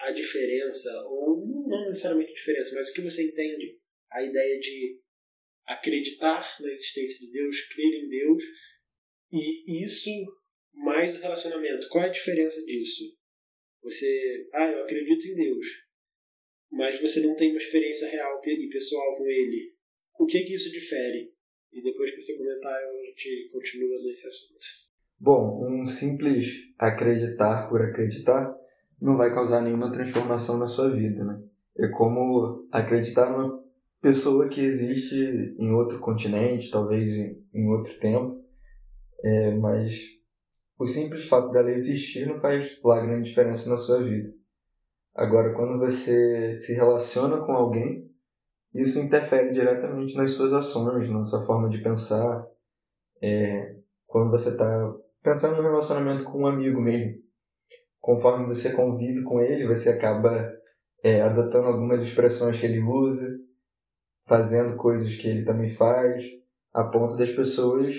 a 0.00 0.10
diferença, 0.10 0.90
ou 1.06 1.46
não 1.66 1.86
necessariamente 1.86 2.32
a 2.32 2.34
diferença, 2.34 2.74
mas 2.74 2.90
o 2.90 2.92
que 2.92 3.00
você 3.00 3.24
entende 3.24 3.80
a 4.12 4.22
ideia 4.22 4.58
de 4.58 5.00
acreditar 5.64 6.56
na 6.60 6.70
existência 6.70 7.26
de 7.26 7.32
Deus, 7.32 7.60
crer 7.68 8.04
em 8.04 8.08
Deus, 8.08 8.44
e 9.32 9.84
isso 9.84 10.10
mais 10.74 11.14
o 11.14 11.20
relacionamento. 11.20 11.88
Qual 11.88 12.04
é 12.04 12.08
a 12.08 12.12
diferença 12.12 12.62
disso? 12.64 13.16
Você, 13.82 14.48
ah, 14.52 14.70
eu 14.70 14.82
acredito 14.82 15.26
em 15.26 15.34
Deus, 15.34 15.66
mas 16.70 17.00
você 17.00 17.20
não 17.20 17.34
tem 17.34 17.50
uma 17.50 17.58
experiência 17.58 18.08
real 18.08 18.42
e 18.44 18.68
pessoal 18.68 19.16
com 19.16 19.26
Ele. 19.26 19.79
O 20.20 20.26
que 20.26 20.42
que 20.42 20.52
isso 20.52 20.70
difere? 20.70 21.32
E 21.72 21.82
depois 21.82 22.10
que 22.10 22.20
você 22.20 22.36
comentar, 22.36 22.74
a 22.74 23.06
gente 23.06 23.48
continua 23.50 24.02
nesse 24.02 24.28
assunto. 24.28 24.60
Bom, 25.18 25.66
um 25.66 25.86
simples 25.86 26.46
acreditar 26.78 27.70
por 27.70 27.80
acreditar 27.80 28.54
não 29.00 29.16
vai 29.16 29.32
causar 29.32 29.62
nenhuma 29.62 29.90
transformação 29.90 30.58
na 30.58 30.66
sua 30.66 30.90
vida, 30.90 31.24
né? 31.24 31.42
É 31.78 31.88
como 31.88 32.68
acreditar 32.70 33.30
numa 33.30 33.64
pessoa 34.02 34.46
que 34.46 34.60
existe 34.60 35.16
em 35.58 35.70
outro 35.72 35.98
continente, 36.00 36.70
talvez 36.70 37.10
em 37.54 37.66
outro 37.68 37.98
tempo, 37.98 38.44
é, 39.24 39.54
mas 39.54 40.02
o 40.78 40.84
simples 40.84 41.26
fato 41.28 41.50
dela 41.50 41.70
existir 41.70 42.26
não 42.26 42.38
faz 42.40 42.78
lá 42.84 43.00
grande 43.00 43.30
diferença 43.30 43.70
na 43.70 43.78
sua 43.78 44.02
vida. 44.02 44.34
Agora, 45.14 45.54
quando 45.54 45.78
você 45.78 46.58
se 46.58 46.74
relaciona 46.74 47.38
com 47.38 47.52
alguém, 47.52 48.09
isso 48.74 49.00
interfere 49.00 49.52
diretamente 49.52 50.16
nas 50.16 50.30
suas 50.32 50.52
ações, 50.52 51.10
na 51.10 51.24
sua 51.24 51.44
forma 51.44 51.68
de 51.68 51.82
pensar. 51.82 52.44
É, 53.22 53.76
quando 54.06 54.30
você 54.30 54.50
está 54.50 54.94
pensando 55.22 55.56
no 55.56 55.62
relacionamento 55.62 56.24
com 56.24 56.42
um 56.42 56.46
amigo 56.46 56.80
mesmo, 56.80 57.16
conforme 58.00 58.46
você 58.46 58.72
convive 58.72 59.22
com 59.24 59.40
ele, 59.40 59.66
você 59.66 59.90
acaba 59.90 60.50
é, 61.02 61.20
adotando 61.20 61.66
algumas 61.66 62.02
expressões 62.02 62.58
que 62.58 62.66
ele 62.66 62.80
usa, 62.80 63.28
fazendo 64.26 64.76
coisas 64.76 65.14
que 65.16 65.28
ele 65.28 65.44
também 65.44 65.70
faz, 65.70 66.24
a 66.72 66.84
ponto 66.84 67.16
das 67.16 67.30
pessoas 67.30 67.96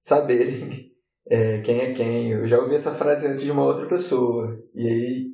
saberem 0.00 0.92
é, 1.28 1.60
quem 1.60 1.80
é 1.80 1.92
quem. 1.92 2.32
Eu 2.32 2.46
já 2.46 2.58
ouvi 2.58 2.74
essa 2.74 2.92
frase 2.92 3.28
antes 3.28 3.44
de 3.44 3.52
uma 3.52 3.64
outra 3.64 3.86
pessoa, 3.86 4.58
e 4.74 4.86
aí 4.86 5.26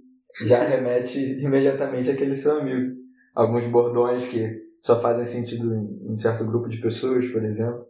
já 0.46 0.62
remete 0.64 1.18
imediatamente 1.40 2.10
àquele 2.10 2.34
seu 2.34 2.58
amigo. 2.58 2.94
Alguns 3.34 3.66
bordões 3.66 4.24
que 4.28 4.65
só 4.86 5.02
fazem 5.02 5.24
sentido 5.24 5.74
em 5.74 6.12
um 6.12 6.16
certo 6.16 6.46
grupo 6.46 6.68
de 6.68 6.80
pessoas, 6.80 7.28
por 7.32 7.44
exemplo. 7.44 7.84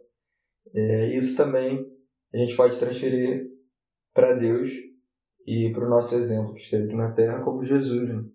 É, 0.73 1.15
isso 1.15 1.37
também 1.37 1.87
a 2.33 2.37
gente 2.37 2.55
pode 2.55 2.79
transferir 2.79 3.45
para 4.15 4.33
Deus 4.33 4.71
e 5.45 5.71
para 5.71 5.85
o 5.85 5.89
nosso 5.89 6.15
exemplo 6.15 6.55
que 6.55 6.61
esteve 6.61 6.85
aqui 6.85 6.95
na 6.95 7.11
Terra 7.11 7.43
como 7.43 7.63
Jesus. 7.63 8.09
Né? 8.09 8.25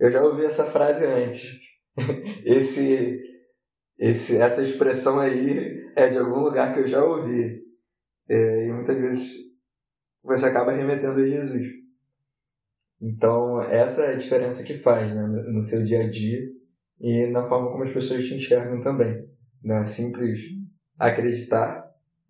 Eu 0.00 0.10
já 0.10 0.24
ouvi 0.24 0.44
essa 0.44 0.64
frase 0.64 1.06
antes. 1.06 1.56
Esse, 2.44 3.20
esse, 3.96 4.36
essa 4.36 4.60
expressão 4.60 5.20
aí 5.20 5.92
é 5.94 6.08
de 6.08 6.18
algum 6.18 6.40
lugar 6.40 6.74
que 6.74 6.80
eu 6.80 6.86
já 6.88 7.04
ouvi. 7.04 7.62
É, 8.28 8.66
e 8.66 8.72
muitas 8.72 8.96
vezes 8.98 9.36
você 10.24 10.46
acaba 10.46 10.72
remetendo 10.72 11.20
a 11.20 11.24
Jesus. 11.24 11.68
Então, 13.00 13.62
essa 13.62 14.02
é 14.02 14.14
a 14.14 14.16
diferença 14.16 14.64
que 14.64 14.78
faz 14.78 15.14
né, 15.14 15.22
no 15.22 15.62
seu 15.62 15.84
dia 15.84 16.00
a 16.00 16.10
dia 16.10 16.40
e 17.04 17.26
na 17.26 17.46
forma 17.46 17.70
como 17.70 17.84
as 17.84 17.92
pessoas 17.92 18.26
te 18.26 18.34
enxergam 18.34 18.82
também. 18.82 19.28
Não 19.62 19.76
é 19.76 19.84
simples 19.84 20.40
acreditar 20.98 21.84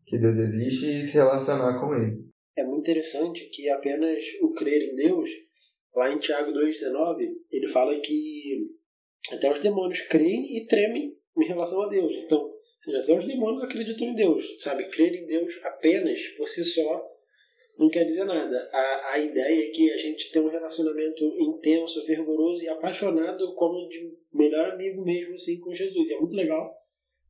que 0.04 0.18
Deus 0.18 0.36
existe 0.36 0.98
e 0.98 1.04
se 1.04 1.14
relacionar 1.14 1.78
com 1.78 1.94
Ele. 1.94 2.24
É 2.56 2.64
muito 2.64 2.80
interessante 2.80 3.48
que 3.52 3.70
apenas 3.70 4.18
o 4.42 4.52
crer 4.52 4.90
em 4.90 4.96
Deus, 4.96 5.30
lá 5.94 6.12
em 6.12 6.18
Tiago 6.18 6.50
2,19, 6.50 7.18
ele 7.52 7.68
fala 7.68 7.94
que 8.00 8.68
até 9.30 9.48
os 9.48 9.60
demônios 9.60 10.00
creem 10.08 10.56
e 10.56 10.66
tremem 10.66 11.16
em 11.38 11.46
relação 11.46 11.80
a 11.82 11.88
Deus. 11.88 12.12
Então, 12.24 12.52
até 13.00 13.16
os 13.16 13.24
demônios 13.24 13.62
acreditam 13.62 14.08
em 14.08 14.14
Deus, 14.14 14.44
sabe? 14.60 14.88
Crer 14.90 15.14
em 15.14 15.26
Deus 15.26 15.52
apenas 15.62 16.18
por 16.36 16.48
si 16.48 16.64
só 16.64 17.13
não 17.78 17.88
quer 17.88 18.04
dizer 18.04 18.24
nada. 18.24 18.68
A, 18.72 19.12
a 19.12 19.18
ideia 19.18 19.68
é 19.68 19.70
que 19.70 19.90
a 19.90 19.96
gente 19.96 20.30
tem 20.30 20.42
um 20.42 20.48
relacionamento 20.48 21.24
intenso, 21.38 22.04
fervoroso 22.04 22.62
e 22.62 22.68
apaixonado 22.68 23.54
como 23.54 23.88
de 23.88 24.16
melhor 24.32 24.72
amigo 24.72 25.04
mesmo 25.04 25.34
assim 25.34 25.58
com 25.58 25.72
Jesus. 25.72 26.08
E 26.08 26.14
é 26.14 26.20
muito 26.20 26.34
legal, 26.34 26.72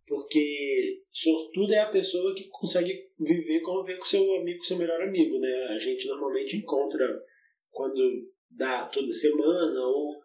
porque 0.07 1.03
sortudo 1.11 1.73
é 1.73 1.79
a 1.79 1.91
pessoa 1.91 2.35
que 2.35 2.49
consegue 2.49 3.11
viver 3.19 3.61
como 3.61 3.85
ver 3.85 3.99
com 3.99 4.05
seu 4.05 4.35
amigo, 4.35 4.63
seu 4.65 4.77
melhor 4.77 5.01
amigo, 5.03 5.39
né? 5.39 5.67
A 5.71 5.79
gente 5.79 6.07
normalmente 6.07 6.57
encontra 6.57 7.07
quando 7.71 8.29
dá 8.51 8.87
toda 8.87 9.11
semana 9.13 9.81
ou 9.81 10.23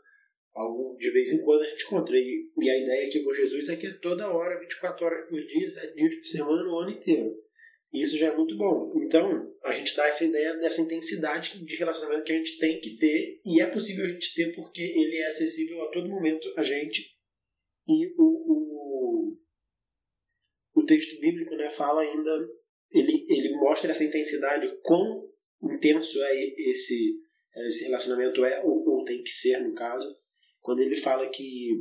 algum, 0.53 0.95
de 0.97 1.11
vez 1.11 1.31
em 1.31 1.41
quando 1.43 1.61
a 1.61 1.69
gente 1.69 1.85
encontra. 1.85 2.17
E, 2.17 2.49
e 2.57 2.69
a 2.69 2.77
ideia 2.77 3.07
aqui 3.07 3.23
com 3.23 3.33
Jesus 3.33 3.69
é 3.69 3.75
que 3.75 3.87
é 3.87 3.93
toda 3.93 4.31
hora, 4.31 4.59
24 4.59 5.05
horas 5.05 5.29
por 5.29 5.39
dia, 5.39 5.69
7 5.69 5.95
dias 5.95 6.15
por 6.15 6.25
semana, 6.25 6.69
o 6.69 6.79
ano 6.79 6.91
inteiro. 6.91 7.48
E 7.91 8.01
isso 8.01 8.17
já 8.17 8.27
é 8.27 8.35
muito 8.35 8.55
bom. 8.55 8.93
Então, 9.03 9.51
a 9.63 9.71
gente 9.71 9.95
dá 9.95 10.07
essa 10.07 10.23
ideia 10.23 10.55
dessa 10.57 10.81
intensidade 10.81 11.63
de 11.63 11.75
relacionamento 11.75 12.23
que 12.23 12.31
a 12.31 12.37
gente 12.37 12.57
tem 12.59 12.79
que 12.79 12.97
ter, 12.97 13.41
e 13.45 13.61
é 13.61 13.65
possível 13.65 14.05
a 14.05 14.09
gente 14.09 14.33
ter 14.33 14.53
porque 14.53 14.81
ele 14.81 15.17
é 15.17 15.27
acessível 15.27 15.81
a 15.83 15.91
todo 15.91 16.09
momento 16.09 16.47
a 16.55 16.63
gente. 16.63 17.17
E 17.87 18.13
o, 18.17 18.23
o, 18.23 19.37
o 20.75 20.85
texto 20.85 21.19
bíblico 21.19 21.55
né, 21.55 21.69
fala 21.71 22.01
ainda, 22.01 22.47
ele, 22.91 23.25
ele 23.27 23.55
mostra 23.55 23.91
essa 23.91 24.03
intensidade, 24.03 24.71
quão 24.83 25.27
intenso 25.63 26.21
é 26.23 26.45
esse, 26.69 27.15
esse 27.65 27.83
relacionamento 27.85 28.45
é, 28.45 28.63
ou, 28.63 28.83
ou 28.87 29.03
tem 29.03 29.21
que 29.23 29.31
ser, 29.31 29.59
no 29.61 29.73
caso, 29.73 30.15
quando 30.61 30.81
ele 30.81 30.95
fala 30.95 31.27
que 31.29 31.71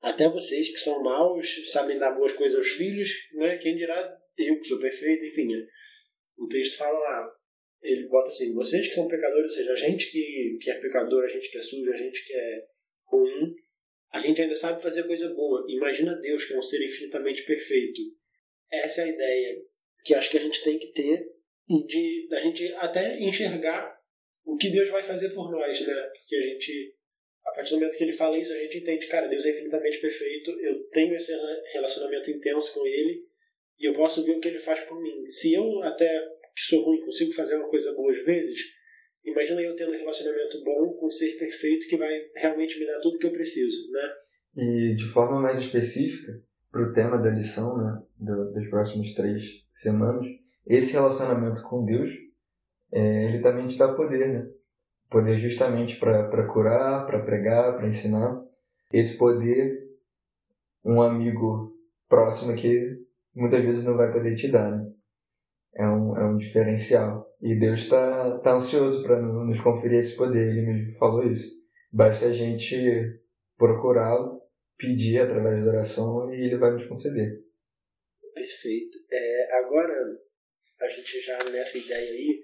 até 0.00 0.28
vocês 0.28 0.68
que 0.68 0.78
são 0.78 1.02
maus 1.02 1.70
sabem 1.70 1.98
dar 1.98 2.12
boas 2.12 2.32
coisas 2.32 2.58
aos 2.58 2.68
filhos, 2.68 3.08
né? 3.34 3.56
Quem 3.58 3.76
dirá 3.76 4.18
eu 4.38 4.60
que 4.60 4.68
sou 4.68 4.78
perfeito, 4.78 5.24
enfim. 5.24 5.46
Né? 5.46 5.66
O 6.38 6.46
texto 6.48 6.76
fala 6.76 6.98
lá, 6.98 7.32
ele 7.82 8.08
bota 8.08 8.30
assim, 8.30 8.54
vocês 8.54 8.86
que 8.86 8.94
são 8.94 9.08
pecadores, 9.08 9.52
ou 9.52 9.56
seja, 9.58 9.72
a 9.72 9.76
gente 9.76 10.10
que, 10.10 10.58
que 10.60 10.70
é 10.70 10.78
pecador, 10.78 11.24
a 11.24 11.28
gente 11.28 11.50
que 11.50 11.58
é 11.58 11.60
sujo, 11.60 11.92
a 11.92 11.96
gente 11.96 12.24
que 12.24 12.32
é 12.32 12.64
ruim, 13.06 13.54
a 14.12 14.20
gente 14.20 14.40
ainda 14.42 14.54
sabe 14.54 14.82
fazer 14.82 15.04
coisa 15.04 15.28
boa. 15.34 15.64
Imagina 15.68 16.14
Deus, 16.20 16.44
que 16.44 16.54
é 16.54 16.58
um 16.58 16.62
ser 16.62 16.84
infinitamente 16.84 17.44
perfeito. 17.44 18.00
Essa 18.70 19.02
é 19.02 19.04
a 19.04 19.08
ideia 19.08 19.62
que 20.04 20.14
acho 20.14 20.30
que 20.30 20.36
a 20.36 20.40
gente 20.40 20.62
tem 20.62 20.78
que 20.78 20.92
ter 20.92 21.26
e 21.68 21.86
de 21.86 22.28
a 22.32 22.40
gente 22.40 22.72
até 22.74 23.18
enxergar 23.20 23.98
o 24.44 24.56
que 24.56 24.70
Deus 24.70 24.90
vai 24.90 25.02
fazer 25.02 25.30
por 25.30 25.50
nós, 25.50 25.80
né? 25.86 25.94
Porque 26.14 26.36
a 26.36 26.42
gente, 26.42 26.94
a 27.46 27.52
partir 27.52 27.70
do 27.70 27.80
momento 27.80 27.96
que 27.96 28.04
ele 28.04 28.12
fala 28.12 28.38
isso, 28.38 28.52
a 28.52 28.58
gente 28.58 28.78
entende, 28.78 29.06
cara, 29.06 29.28
Deus 29.28 29.44
é 29.44 29.50
infinitamente 29.50 30.00
perfeito, 30.00 30.50
eu 30.60 30.82
tenho 30.88 31.14
esse 31.14 31.32
relacionamento 31.72 32.30
intenso 32.30 32.74
com 32.74 32.86
ele 32.86 33.24
e 33.78 33.88
eu 33.88 33.94
posso 33.94 34.24
ver 34.24 34.36
o 34.36 34.40
que 34.40 34.48
ele 34.48 34.58
faz 34.58 34.80
por 34.80 35.00
mim. 35.00 35.26
Se 35.26 35.52
eu 35.54 35.82
até 35.82 36.08
que 36.54 36.62
sou 36.62 36.84
ruim 36.84 37.00
consigo 37.00 37.32
fazer 37.32 37.56
uma 37.56 37.68
coisa 37.68 37.94
boas 37.94 38.22
vezes, 38.24 38.60
imagina 39.24 39.60
eu 39.60 39.74
tendo 39.74 39.92
um 39.92 39.98
relacionamento 39.98 40.62
bom 40.64 40.92
com 40.94 41.06
um 41.06 41.10
ser 41.10 41.38
perfeito 41.38 41.88
que 41.88 41.96
vai 41.96 42.12
realmente 42.36 42.78
me 42.78 42.86
dar 42.86 43.00
tudo 43.00 43.18
que 43.18 43.26
eu 43.26 43.32
preciso, 43.32 43.90
né? 43.90 44.14
E 44.56 44.94
de 44.94 45.04
forma 45.04 45.40
mais 45.40 45.58
específica, 45.58 46.40
para 46.70 46.82
o 46.82 46.92
tema 46.92 47.18
da 47.18 47.30
lição, 47.30 47.76
né, 47.76 48.02
do, 48.18 48.52
das 48.52 48.68
próximas 48.68 49.12
três 49.14 49.66
semanas, 49.72 50.26
esse 50.66 50.92
relacionamento 50.92 51.62
com 51.62 51.84
Deus, 51.84 52.10
é, 52.90 53.24
ele 53.28 53.42
também 53.42 53.66
te 53.68 53.78
dá 53.78 53.92
poder, 53.92 54.28
né? 54.28 54.50
Poder 55.10 55.38
justamente 55.38 55.96
para 55.96 56.46
curar, 56.46 57.06
para 57.06 57.20
pregar, 57.20 57.76
para 57.76 57.86
ensinar. 57.86 58.42
Esse 58.92 59.18
poder, 59.18 59.90
um 60.84 61.02
amigo 61.02 61.76
próximo 62.08 62.54
que 62.54 63.02
muitas 63.34 63.62
vezes 63.64 63.84
não 63.84 63.96
vai 63.96 64.12
poder 64.12 64.34
te 64.34 64.50
dar, 64.50 64.70
né? 64.70 64.92
É 65.74 65.86
um, 65.86 66.16
é 66.16 66.24
um 66.24 66.36
diferencial. 66.36 67.26
E 67.40 67.58
Deus 67.58 67.80
está 67.80 68.38
tá 68.40 68.54
ansioso 68.54 69.02
para 69.02 69.20
nos 69.20 69.60
conferir 69.60 69.98
esse 69.98 70.16
poder, 70.16 70.48
ele 70.48 70.62
mesmo 70.62 70.98
falou 70.98 71.24
isso. 71.24 71.62
Basta 71.90 72.26
a 72.26 72.32
gente 72.32 72.76
procurá-lo, 73.56 74.40
pedir 74.78 75.20
através 75.20 75.64
da 75.64 75.70
oração 75.70 76.32
e 76.32 76.44
ele 76.44 76.58
vai 76.58 76.72
nos 76.72 76.86
conceder. 76.86 77.40
Perfeito. 78.34 78.98
É, 79.10 79.58
agora, 79.58 79.94
a 80.80 80.88
gente 80.88 81.20
já 81.20 81.44
nessa 81.44 81.78
ideia 81.78 82.10
aí, 82.10 82.42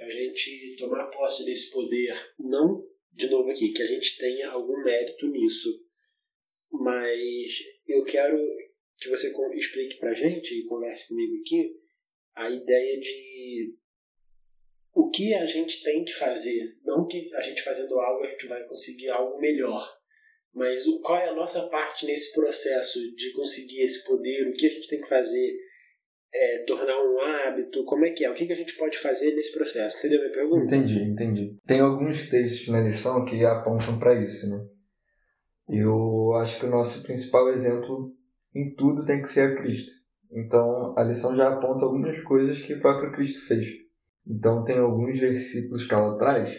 a 0.00 0.10
gente 0.10 0.76
tomar 0.78 1.06
posse 1.06 1.44
desse 1.44 1.70
poder, 1.70 2.14
não, 2.38 2.84
de 3.12 3.28
novo 3.28 3.50
aqui, 3.50 3.72
que 3.72 3.82
a 3.82 3.86
gente 3.86 4.18
tenha 4.18 4.50
algum 4.50 4.82
mérito 4.82 5.28
nisso, 5.28 5.68
mas 6.70 7.50
eu 7.88 8.04
quero 8.04 8.36
que 8.98 9.08
você 9.08 9.32
explique 9.54 9.98
pra 9.98 10.14
gente 10.14 10.54
e 10.54 10.66
converse 10.66 11.06
comigo 11.08 11.34
aqui 11.40 11.76
a 12.34 12.50
ideia 12.50 13.00
de 13.00 13.74
o 14.94 15.10
que 15.10 15.34
a 15.34 15.44
gente 15.44 15.82
tem 15.82 16.04
que 16.04 16.12
fazer. 16.12 16.76
Não 16.84 17.06
que 17.06 17.22
a 17.34 17.40
gente 17.40 17.62
fazendo 17.62 17.98
algo 17.98 18.24
a 18.24 18.30
gente 18.30 18.46
vai 18.46 18.64
conseguir 18.64 19.10
algo 19.10 19.38
melhor, 19.38 19.86
mas 20.54 20.84
qual 21.02 21.18
é 21.18 21.28
a 21.28 21.34
nossa 21.34 21.68
parte 21.68 22.06
nesse 22.06 22.32
processo 22.32 22.98
de 23.14 23.32
conseguir 23.32 23.82
esse 23.82 24.04
poder, 24.04 24.48
o 24.48 24.54
que 24.54 24.66
a 24.66 24.70
gente 24.70 24.88
tem 24.88 25.00
que 25.00 25.08
fazer, 25.08 25.54
é, 26.32 26.58
tornar 26.66 26.98
um 26.98 27.20
hábito, 27.20 27.84
como 27.84 28.04
é 28.06 28.10
que 28.10 28.24
é, 28.24 28.30
o 28.30 28.34
que, 28.34 28.46
que 28.46 28.52
a 28.52 28.56
gente 28.56 28.74
pode 28.76 28.98
fazer 28.98 29.34
nesse 29.34 29.52
processo, 29.52 29.98
entendeu 29.98 30.20
minha 30.20 30.32
pergunta? 30.32 30.64
Entendi, 30.64 31.02
entendi. 31.02 31.56
Tem 31.66 31.80
alguns 31.80 32.28
textos 32.30 32.68
na 32.68 32.80
lição 32.80 33.24
que 33.24 33.44
apontam 33.44 33.98
para 33.98 34.14
isso, 34.14 34.48
né? 34.48 34.66
Eu 35.68 36.32
acho 36.34 36.60
que 36.60 36.66
o 36.66 36.70
nosso 36.70 37.02
principal 37.02 37.50
exemplo 37.50 38.14
em 38.56 38.74
tudo 38.74 39.04
tem 39.04 39.20
que 39.20 39.28
ser 39.28 39.52
a 39.52 39.54
Cristo. 39.54 39.92
Então, 40.32 40.96
a 40.96 41.04
lição 41.04 41.36
já 41.36 41.52
aponta 41.52 41.84
algumas 41.84 42.18
coisas 42.22 42.58
que 42.58 42.74
o 42.74 42.80
próprio 42.80 43.12
Cristo 43.12 43.46
fez. 43.46 43.66
Então, 44.26 44.64
tem 44.64 44.78
alguns 44.78 45.18
versículos 45.18 45.86
que 45.86 45.94
ela 45.94 46.16
traz, 46.16 46.56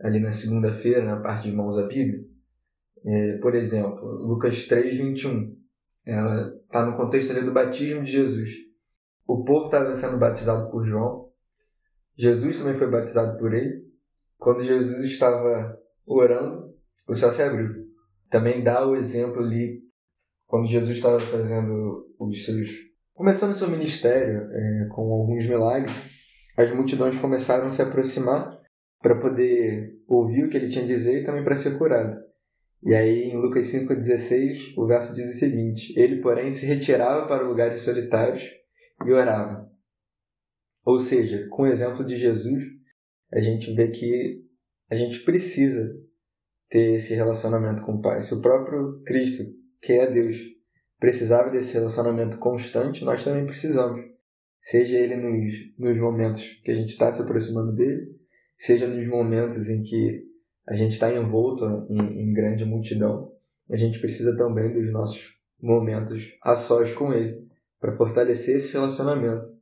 ali 0.00 0.20
na 0.20 0.30
segunda-feira, 0.30 1.02
na 1.02 1.20
parte 1.20 1.50
de 1.50 1.56
mãos 1.56 1.76
da 1.76 1.86
Bíblia. 1.86 2.20
É, 3.04 3.38
por 3.38 3.54
exemplo, 3.54 4.04
Lucas 4.04 4.66
3, 4.66 4.98
21. 4.98 5.56
Ela 6.04 6.54
está 6.64 6.84
no 6.84 6.96
contexto 6.96 7.30
ali 7.30 7.44
do 7.44 7.52
batismo 7.52 8.02
de 8.02 8.12
Jesus. 8.12 8.50
O 9.26 9.42
povo 9.42 9.66
estava 9.66 9.94
sendo 9.94 10.18
batizado 10.18 10.70
por 10.70 10.84
João. 10.84 11.30
Jesus 12.16 12.58
também 12.58 12.74
foi 12.74 12.90
batizado 12.90 13.38
por 13.38 13.54
ele. 13.54 13.82
Quando 14.36 14.60
Jesus 14.60 15.04
estava 15.04 15.78
orando, 16.06 16.74
o 17.08 17.14
céu 17.14 17.32
se 17.32 17.42
abriu. 17.42 17.86
Também 18.30 18.62
dá 18.62 18.86
o 18.86 18.96
exemplo 18.96 19.42
ali 19.42 19.82
quando 20.52 20.66
Jesus 20.66 20.98
estava 20.98 21.18
fazendo 21.18 22.14
os 22.20 22.44
seus. 22.44 22.68
começando 23.14 23.54
seu 23.54 23.70
ministério 23.70 24.50
é, 24.52 24.88
com 24.94 25.10
alguns 25.10 25.48
milagres, 25.48 25.94
as 26.58 26.70
multidões 26.70 27.18
começaram 27.18 27.68
a 27.68 27.70
se 27.70 27.80
aproximar 27.80 28.60
para 29.00 29.18
poder 29.18 29.94
ouvir 30.06 30.44
o 30.44 30.50
que 30.50 30.58
ele 30.58 30.68
tinha 30.68 30.84
a 30.84 30.86
dizer 30.86 31.22
e 31.22 31.24
também 31.24 31.42
para 31.42 31.56
ser 31.56 31.78
curado. 31.78 32.20
E 32.84 32.94
aí, 32.94 33.30
em 33.30 33.40
Lucas 33.40 33.64
5,16, 33.72 34.74
o 34.76 34.86
verso 34.86 35.14
diz 35.14 35.34
o 35.34 35.38
seguinte: 35.38 35.98
Ele, 35.98 36.20
porém, 36.20 36.50
se 36.50 36.66
retirava 36.66 37.26
para 37.26 37.48
lugares 37.48 37.80
solitários 37.80 38.42
e 39.06 39.10
orava. 39.10 39.66
Ou 40.84 40.98
seja, 40.98 41.48
com 41.48 41.62
o 41.62 41.66
exemplo 41.66 42.04
de 42.04 42.18
Jesus, 42.18 42.62
a 43.32 43.40
gente 43.40 43.72
vê 43.72 43.88
que 43.88 44.44
a 44.90 44.96
gente 44.96 45.20
precisa 45.20 45.90
ter 46.68 46.96
esse 46.96 47.14
relacionamento 47.14 47.82
com 47.84 47.94
o 47.94 48.02
Pai. 48.02 48.20
Se 48.20 48.34
o 48.34 48.42
próprio 48.42 49.02
Cristo 49.06 49.61
que 49.82 49.92
é 49.92 50.10
Deus, 50.10 50.36
precisava 50.98 51.50
desse 51.50 51.74
relacionamento 51.74 52.38
constante, 52.38 53.04
nós 53.04 53.24
também 53.24 53.44
precisamos. 53.44 54.00
Seja 54.60 54.96
ele 54.98 55.16
nos, 55.16 55.54
nos 55.76 55.98
momentos 55.98 56.48
que 56.62 56.70
a 56.70 56.74
gente 56.74 56.90
está 56.90 57.10
se 57.10 57.20
aproximando 57.20 57.74
dele, 57.74 58.16
seja 58.56 58.86
nos 58.86 59.06
momentos 59.08 59.68
em 59.68 59.82
que 59.82 60.24
a 60.68 60.74
gente 60.74 60.92
está 60.92 61.12
envolto 61.12 61.64
em, 61.90 62.22
em 62.22 62.32
grande 62.32 62.64
multidão, 62.64 63.32
a 63.68 63.76
gente 63.76 63.98
precisa 63.98 64.36
também 64.36 64.72
dos 64.72 64.92
nossos 64.92 65.36
momentos 65.60 66.32
a 66.42 66.54
sós 66.54 66.94
com 66.94 67.12
ele, 67.12 67.48
para 67.80 67.96
fortalecer 67.96 68.56
esse 68.56 68.72
relacionamento 68.72 69.52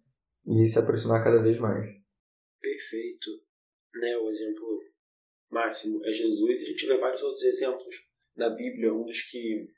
e 0.47 0.67
se 0.67 0.79
aproximar 0.79 1.25
cada 1.25 1.43
vez 1.43 1.59
mais. 1.59 1.87
Perfeito. 2.61 3.31
Né, 3.95 4.17
o 4.19 4.31
exemplo 4.31 4.81
máximo 5.51 6.05
é 6.05 6.11
Jesus, 6.11 6.61
e 6.61 6.65
a 6.65 6.69
gente 6.69 6.87
vê 6.87 6.99
vários 6.99 7.23
outros 7.23 7.43
exemplos 7.45 7.95
na 8.37 8.51
Bíblia, 8.51 8.93
um 8.93 9.05
dos 9.05 9.23
que, 9.31 9.69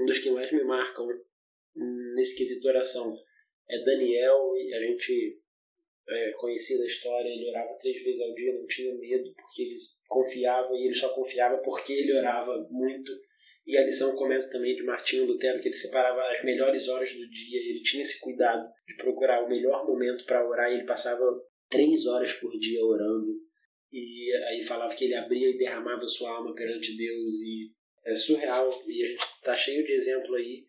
um 0.00 0.06
dos 0.06 0.18
que 0.18 0.30
mais 0.30 0.50
me 0.52 0.64
marcam 0.64 1.06
nesse 2.14 2.36
quesito 2.36 2.60
de 2.60 2.68
oração 2.68 3.14
é 3.68 3.84
Daniel, 3.84 4.52
e 4.56 4.74
a 4.74 4.80
gente 4.80 5.38
é, 6.08 6.32
conhecia 6.32 6.78
da 6.78 6.86
história, 6.86 7.28
ele 7.28 7.48
orava 7.50 7.78
três 7.78 8.02
vezes 8.02 8.20
ao 8.20 8.34
dia, 8.34 8.54
não 8.54 8.66
tinha 8.66 8.94
medo, 8.96 9.32
porque 9.34 9.62
ele 9.62 9.76
confiava, 10.08 10.74
e 10.74 10.86
ele 10.86 10.94
só 10.94 11.14
confiava 11.14 11.58
porque 11.58 11.92
ele 11.92 12.18
orava 12.18 12.66
muito. 12.70 13.12
E 13.66 13.76
a 13.76 13.84
lição 13.84 14.16
começa 14.16 14.50
também 14.50 14.74
de 14.74 14.82
Martinho 14.82 15.26
Lutero, 15.26 15.60
que 15.60 15.68
ele 15.68 15.76
separava 15.76 16.20
as 16.32 16.42
melhores 16.42 16.88
horas 16.88 17.12
do 17.12 17.28
dia, 17.28 17.60
ele 17.60 17.82
tinha 17.82 18.02
esse 18.02 18.18
cuidado 18.18 18.68
de 18.88 18.96
procurar 18.96 19.44
o 19.44 19.48
melhor 19.48 19.86
momento 19.86 20.24
para 20.24 20.46
orar, 20.48 20.70
e 20.70 20.74
ele 20.74 20.86
passava 20.86 21.24
três 21.68 22.06
horas 22.06 22.32
por 22.32 22.50
dia 22.58 22.84
orando. 22.84 23.38
E 23.92 24.32
aí 24.48 24.62
falava 24.62 24.94
que 24.94 25.04
ele 25.04 25.14
abria 25.14 25.48
e 25.48 25.58
derramava 25.58 26.06
sua 26.06 26.30
alma 26.30 26.54
perante 26.54 26.96
Deus, 26.96 27.40
e 27.42 27.70
é 28.04 28.14
surreal, 28.14 28.82
e 28.86 29.04
a 29.04 29.08
gente 29.08 29.24
tá 29.42 29.54
cheio 29.54 29.84
de 29.84 29.92
exemplo 29.92 30.34
aí. 30.34 30.64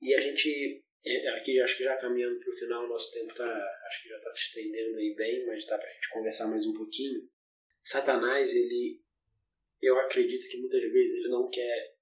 E 0.00 0.14
a 0.14 0.20
gente 0.20 0.82
é, 1.04 1.28
aqui 1.30 1.60
acho 1.60 1.76
que 1.76 1.84
já 1.84 1.96
caminhando 1.96 2.38
para 2.38 2.48
o 2.48 2.52
final, 2.52 2.88
nosso 2.88 3.10
tempo 3.10 3.34
tá, 3.34 3.78
acho 3.86 4.02
que 4.02 4.08
já 4.08 4.16
está 4.16 4.30
se 4.30 4.40
estendendo 4.42 4.96
aí 4.96 5.14
bem, 5.16 5.46
mas 5.46 5.66
dá 5.66 5.76
para 5.76 5.88
a 5.88 5.92
gente 5.92 6.08
conversar 6.10 6.48
mais 6.48 6.64
um 6.64 6.72
pouquinho. 6.72 7.28
Satanás, 7.82 8.54
ele, 8.54 9.00
eu 9.80 9.98
acredito 9.98 10.48
que 10.48 10.58
muitas 10.58 10.80
vezes 10.80 11.18
ele 11.18 11.28
não 11.28 11.48
quer 11.50 11.94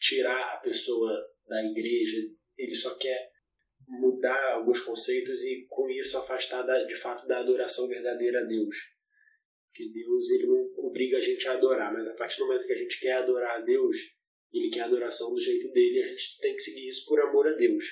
tirar 0.00 0.54
a 0.54 0.56
pessoa 0.58 1.24
da 1.46 1.64
igreja, 1.64 2.16
ele 2.58 2.74
só 2.74 2.96
quer 2.96 3.30
mudar 3.86 4.54
alguns 4.54 4.80
conceitos 4.80 5.44
e 5.44 5.64
com 5.68 5.88
isso 5.88 6.18
afastar 6.18 6.62
da, 6.62 6.82
de 6.82 6.94
fato 6.96 7.26
da 7.28 7.38
adoração 7.38 7.86
verdadeira 7.86 8.40
a 8.40 8.44
Deus. 8.44 8.76
Porque 9.76 9.92
Deus 9.92 10.30
ele 10.30 10.46
não 10.46 10.86
obriga 10.86 11.18
a 11.18 11.20
gente 11.20 11.46
a 11.46 11.52
adorar, 11.52 11.92
mas 11.92 12.08
a 12.08 12.14
partir 12.14 12.38
do 12.38 12.46
momento 12.46 12.66
que 12.66 12.72
a 12.72 12.78
gente 12.78 12.98
quer 12.98 13.12
adorar 13.12 13.56
a 13.56 13.60
Deus, 13.60 13.96
ele 14.50 14.70
quer 14.70 14.80
a 14.80 14.84
adoração 14.86 15.30
do 15.34 15.38
jeito 15.40 15.70
dele, 15.70 16.02
a 16.02 16.08
gente 16.08 16.38
tem 16.40 16.54
que 16.54 16.62
seguir 16.62 16.88
isso 16.88 17.04
por 17.06 17.20
amor 17.20 17.46
a 17.46 17.52
Deus. 17.52 17.84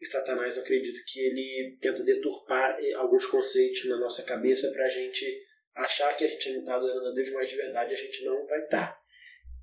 E 0.00 0.06
Satanás, 0.06 0.56
eu 0.56 0.62
acredito 0.62 0.98
que 1.06 1.20
ele 1.20 1.76
tenta 1.78 2.02
deturpar 2.02 2.78
eh, 2.82 2.92
alguns 2.94 3.26
conceitos 3.26 3.84
na 3.86 3.98
nossa 3.98 4.24
cabeça 4.24 4.70
para 4.72 4.86
a 4.86 4.88
gente 4.88 5.26
achar 5.74 6.16
que 6.16 6.24
a 6.24 6.28
gente 6.28 6.52
não 6.52 6.60
está 6.60 6.76
adorando 6.76 7.08
a 7.08 7.12
Deus, 7.12 7.30
mas 7.32 7.48
de 7.48 7.56
verdade 7.56 7.92
a 7.92 7.96
gente 7.96 8.24
não 8.24 8.46
vai 8.46 8.64
estar. 8.64 8.92
Tá. 8.92 8.98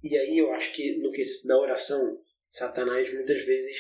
E 0.04 0.16
aí 0.16 0.38
eu 0.38 0.52
acho 0.52 0.74
que 0.74 0.98
no 1.00 1.12
quesito 1.12 1.48
da 1.48 1.58
oração, 1.58 2.22
Satanás 2.52 3.12
muitas 3.12 3.42
vezes 3.44 3.78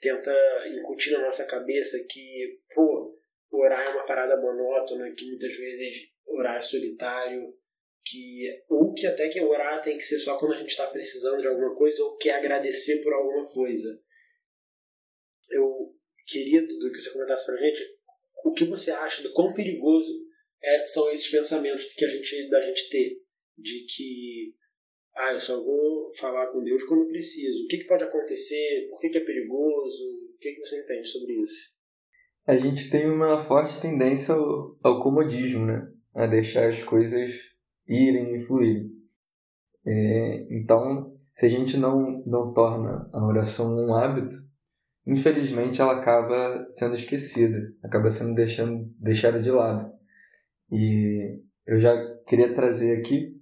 tenta 0.00 0.32
incutir 0.68 1.12
na 1.12 1.20
nossa 1.20 1.44
cabeça 1.44 1.98
que, 2.08 2.58
pô, 2.74 3.16
orar 3.52 3.84
é 3.84 3.88
uma 3.90 4.06
parada 4.06 4.36
monótona, 4.36 5.12
que 5.12 5.26
muitas 5.26 5.54
vezes 5.56 6.08
orar 6.28 6.62
solitário, 6.62 7.54
que 8.04 8.44
ou 8.68 8.94
que 8.94 9.06
até 9.06 9.28
que 9.28 9.40
orar 9.40 9.80
tem 9.80 9.96
que 9.96 10.04
ser 10.04 10.18
só 10.18 10.38
quando 10.38 10.54
a 10.54 10.58
gente 10.58 10.70
está 10.70 10.86
precisando 10.86 11.40
de 11.40 11.48
alguma 11.48 11.74
coisa 11.74 12.02
ou 12.02 12.16
quer 12.16 12.34
agradecer 12.34 13.02
por 13.02 13.12
alguma 13.12 13.46
coisa 13.48 14.00
eu 15.50 15.94
queria 16.26 16.60
do 16.62 16.90
que 16.92 17.00
você 17.00 17.10
comentasse 17.10 17.46
pra 17.46 17.56
gente, 17.56 17.82
o 18.44 18.52
que 18.52 18.64
você 18.64 18.90
acha 18.90 19.22
do 19.22 19.32
quão 19.32 19.52
perigoso 19.52 20.12
é, 20.62 20.86
são 20.86 21.10
esses 21.10 21.28
pensamentos 21.30 21.84
que 21.94 22.04
a 22.04 22.08
gente, 22.08 22.48
da 22.48 22.60
gente 22.60 22.88
ter, 22.90 23.22
de 23.56 23.86
que 23.86 24.54
ah, 25.14 25.32
eu 25.32 25.40
só 25.40 25.58
vou 25.58 26.08
falar 26.16 26.46
com 26.48 26.62
Deus 26.62 26.84
quando 26.84 27.08
preciso. 27.08 27.64
O 27.64 27.66
que, 27.66 27.78
que 27.78 27.86
pode 27.86 28.04
acontecer? 28.04 28.86
Por 28.90 29.00
que, 29.00 29.08
que 29.08 29.18
é 29.18 29.24
perigoso? 29.24 30.04
O 30.34 30.38
que, 30.38 30.52
que 30.52 30.60
você 30.60 30.80
entende 30.80 31.08
sobre 31.08 31.40
isso? 31.40 31.76
A 32.46 32.56
gente 32.56 32.88
tem 32.88 33.10
uma 33.10 33.44
forte 33.46 33.80
tendência 33.80 34.34
ao, 34.34 34.78
ao 34.82 35.02
comodismo, 35.02 35.66
né? 35.66 35.92
A 36.18 36.26
deixar 36.26 36.68
as 36.68 36.82
coisas 36.82 37.32
irem 37.86 38.34
e 38.36 38.40
fluírem. 38.40 38.90
É, 39.86 40.46
então, 40.50 41.16
se 41.34 41.46
a 41.46 41.48
gente 41.48 41.76
não, 41.76 42.22
não 42.26 42.52
torna 42.52 43.08
a 43.12 43.24
oração 43.24 43.74
um 43.74 43.94
hábito, 43.94 44.34
infelizmente 45.06 45.80
ela 45.80 45.92
acaba 45.92 46.66
sendo 46.72 46.96
esquecida, 46.96 47.72
acaba 47.82 48.10
sendo 48.10 48.34
deixando, 48.34 48.92
deixada 48.98 49.40
de 49.40 49.50
lado. 49.50 49.90
E 50.70 51.40
eu 51.66 51.78
já 51.80 51.94
queria 52.26 52.52
trazer 52.52 52.98
aqui 52.98 53.34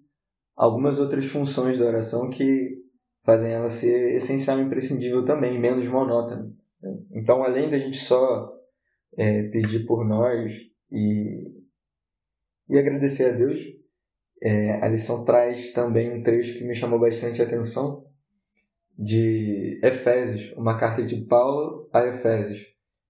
algumas 0.55 1.01
outras 1.01 1.25
funções 1.25 1.79
da 1.79 1.87
oração 1.87 2.29
que 2.29 2.77
fazem 3.25 3.53
ela 3.53 3.69
ser 3.69 4.15
essencial 4.15 4.59
e 4.59 4.63
imprescindível 4.63 5.25
também, 5.25 5.59
menos 5.59 5.89
monótona. 5.89 6.53
Então, 7.11 7.43
além 7.43 7.71
da 7.71 7.79
gente 7.79 7.97
só 7.97 8.53
é, 9.17 9.45
pedir 9.49 9.87
por 9.87 10.05
nós 10.05 10.53
e, 10.93 11.56
e 12.69 12.79
agradecer 12.79 13.31
a 13.31 13.33
Deus, 13.33 13.59
é, 14.43 14.73
a 14.83 14.89
lição 14.89 15.25
traz 15.25 15.73
também 15.73 16.13
um 16.13 16.23
trecho 16.23 16.59
que 16.59 16.65
me 16.65 16.75
chamou 16.75 16.99
bastante 16.99 17.41
atenção, 17.41 18.05
de 18.99 19.79
Efésios, 19.83 20.53
uma 20.57 20.79
carta 20.79 21.05
de 21.05 21.17
Paulo 21.27 21.89
a 21.93 22.07
Efésios, 22.07 22.65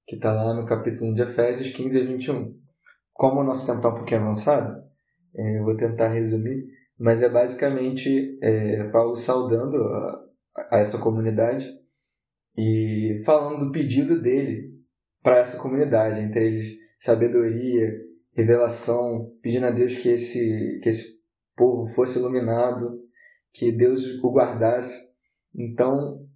que 0.06 0.16
está 0.16 0.32
lá 0.32 0.54
no 0.54 0.66
capítulo 0.66 1.10
1 1.10 1.14
de 1.14 1.22
Efésios 1.22 1.70
15 1.70 2.00
a 2.00 2.04
21. 2.04 2.54
Como 3.12 3.40
o 3.40 3.44
nosso 3.44 3.66
tempo 3.66 3.78
está 3.78 3.88
um 3.90 3.94
pouquinho 3.94 4.22
avançado, 4.22 4.82
é, 5.34 5.58
eu 5.58 5.64
vou 5.64 5.76
tentar 5.76 6.08
resumir, 6.08 6.66
mas 6.98 7.22
é 7.22 7.28
basicamente 7.28 8.38
é, 8.42 8.84
Paulo 8.90 9.16
saudando 9.16 9.76
a, 9.76 10.24
a 10.72 10.78
essa 10.78 10.98
comunidade 10.98 11.66
e 12.56 13.22
falando 13.24 13.66
do 13.66 13.72
pedido 13.72 14.20
dele 14.20 14.74
para 15.22 15.38
essa 15.38 15.58
comunidade, 15.58 16.20
entre 16.20 16.46
eles 16.46 16.76
sabedoria, 16.98 17.92
revelação, 18.36 19.32
pedindo 19.42 19.66
a 19.66 19.70
Deus 19.70 19.96
que 19.96 20.08
esse, 20.08 20.80
que 20.82 20.88
esse 20.88 21.18
povo 21.56 21.86
fosse 21.94 22.18
iluminado, 22.18 23.00
que 23.52 23.72
Deus 23.72 24.22
o 24.22 24.30
guardasse 24.30 25.06
então, 25.58 26.28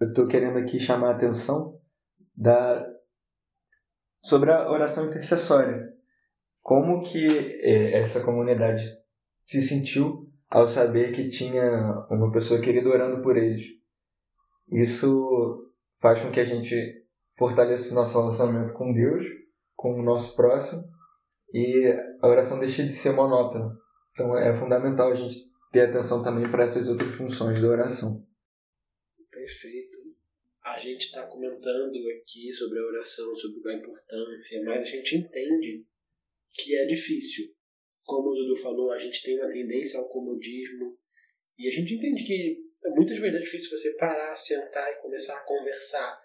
eu 0.00 0.08
estou 0.08 0.28
querendo 0.28 0.58
aqui 0.58 0.78
chamar 0.78 1.08
a 1.08 1.16
atenção 1.16 1.76
da, 2.36 2.86
sobre 4.22 4.52
a 4.52 4.70
oração 4.70 5.06
intercessória. 5.06 5.92
Como 6.62 7.02
que 7.02 7.26
é, 7.60 7.98
essa 7.98 8.22
comunidade 8.22 8.84
se 9.44 9.60
sentiu 9.60 10.32
ao 10.48 10.68
saber 10.68 11.12
que 11.12 11.28
tinha 11.28 12.06
uma 12.08 12.30
pessoa 12.30 12.60
querida 12.60 12.88
orando 12.88 13.22
por 13.22 13.36
eles. 13.36 13.66
Isso 14.70 15.68
faz 16.00 16.20
com 16.22 16.30
que 16.30 16.38
a 16.38 16.44
gente 16.44 17.04
fortaleça 17.36 17.92
o 17.92 17.96
nosso 17.96 18.18
relacionamento 18.18 18.72
com 18.72 18.92
Deus, 18.92 19.24
com 19.74 19.98
o 19.98 20.02
nosso 20.02 20.36
próximo, 20.36 20.84
e 21.54 21.86
a 22.20 22.26
oração 22.26 22.58
deixe 22.58 22.82
de 22.82 22.92
ser 22.92 23.12
monótona. 23.12 23.78
Então 24.10 24.36
é 24.36 24.52
fundamental 24.56 25.12
a 25.12 25.14
gente 25.14 25.36
ter 25.72 25.88
atenção 25.88 26.20
também 26.20 26.50
para 26.50 26.64
essas 26.64 26.88
outras 26.88 27.14
funções 27.14 27.62
da 27.62 27.68
oração. 27.68 28.26
Perfeito. 29.30 29.98
A 30.64 30.80
gente 30.80 31.02
está 31.02 31.24
comentando 31.26 31.96
aqui 32.10 32.52
sobre 32.52 32.80
a 32.80 32.82
oração, 32.82 33.36
sobre 33.36 33.70
a 33.70 33.76
importância, 33.76 34.64
mas 34.64 34.80
a 34.80 34.90
gente 34.90 35.16
entende 35.16 35.86
que 36.52 36.76
é 36.76 36.86
difícil. 36.86 37.54
Como 38.02 38.30
o 38.30 38.34
Dudu 38.34 38.56
falou, 38.56 38.90
a 38.90 38.98
gente 38.98 39.22
tem 39.22 39.38
uma 39.38 39.48
tendência 39.48 40.00
ao 40.00 40.08
comodismo 40.08 40.98
e 41.56 41.68
a 41.68 41.70
gente 41.70 41.94
entende 41.94 42.24
que 42.24 42.64
muitas 42.96 43.16
vezes 43.18 43.36
é 43.36 43.42
difícil 43.44 43.70
você 43.70 43.94
parar, 43.96 44.34
sentar 44.34 44.90
e 44.90 45.00
começar 45.00 45.38
a 45.38 45.44
conversar 45.44 46.20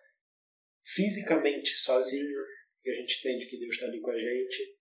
fisicamente 0.83 1.77
sozinho, 1.77 2.39
e 2.83 2.89
a 2.89 2.93
gente 2.93 3.19
entende 3.19 3.45
que 3.45 3.59
Deus 3.59 3.75
está 3.75 3.85
ali 3.85 3.99
com 3.99 4.11
a 4.11 4.17
gente. 4.17 4.78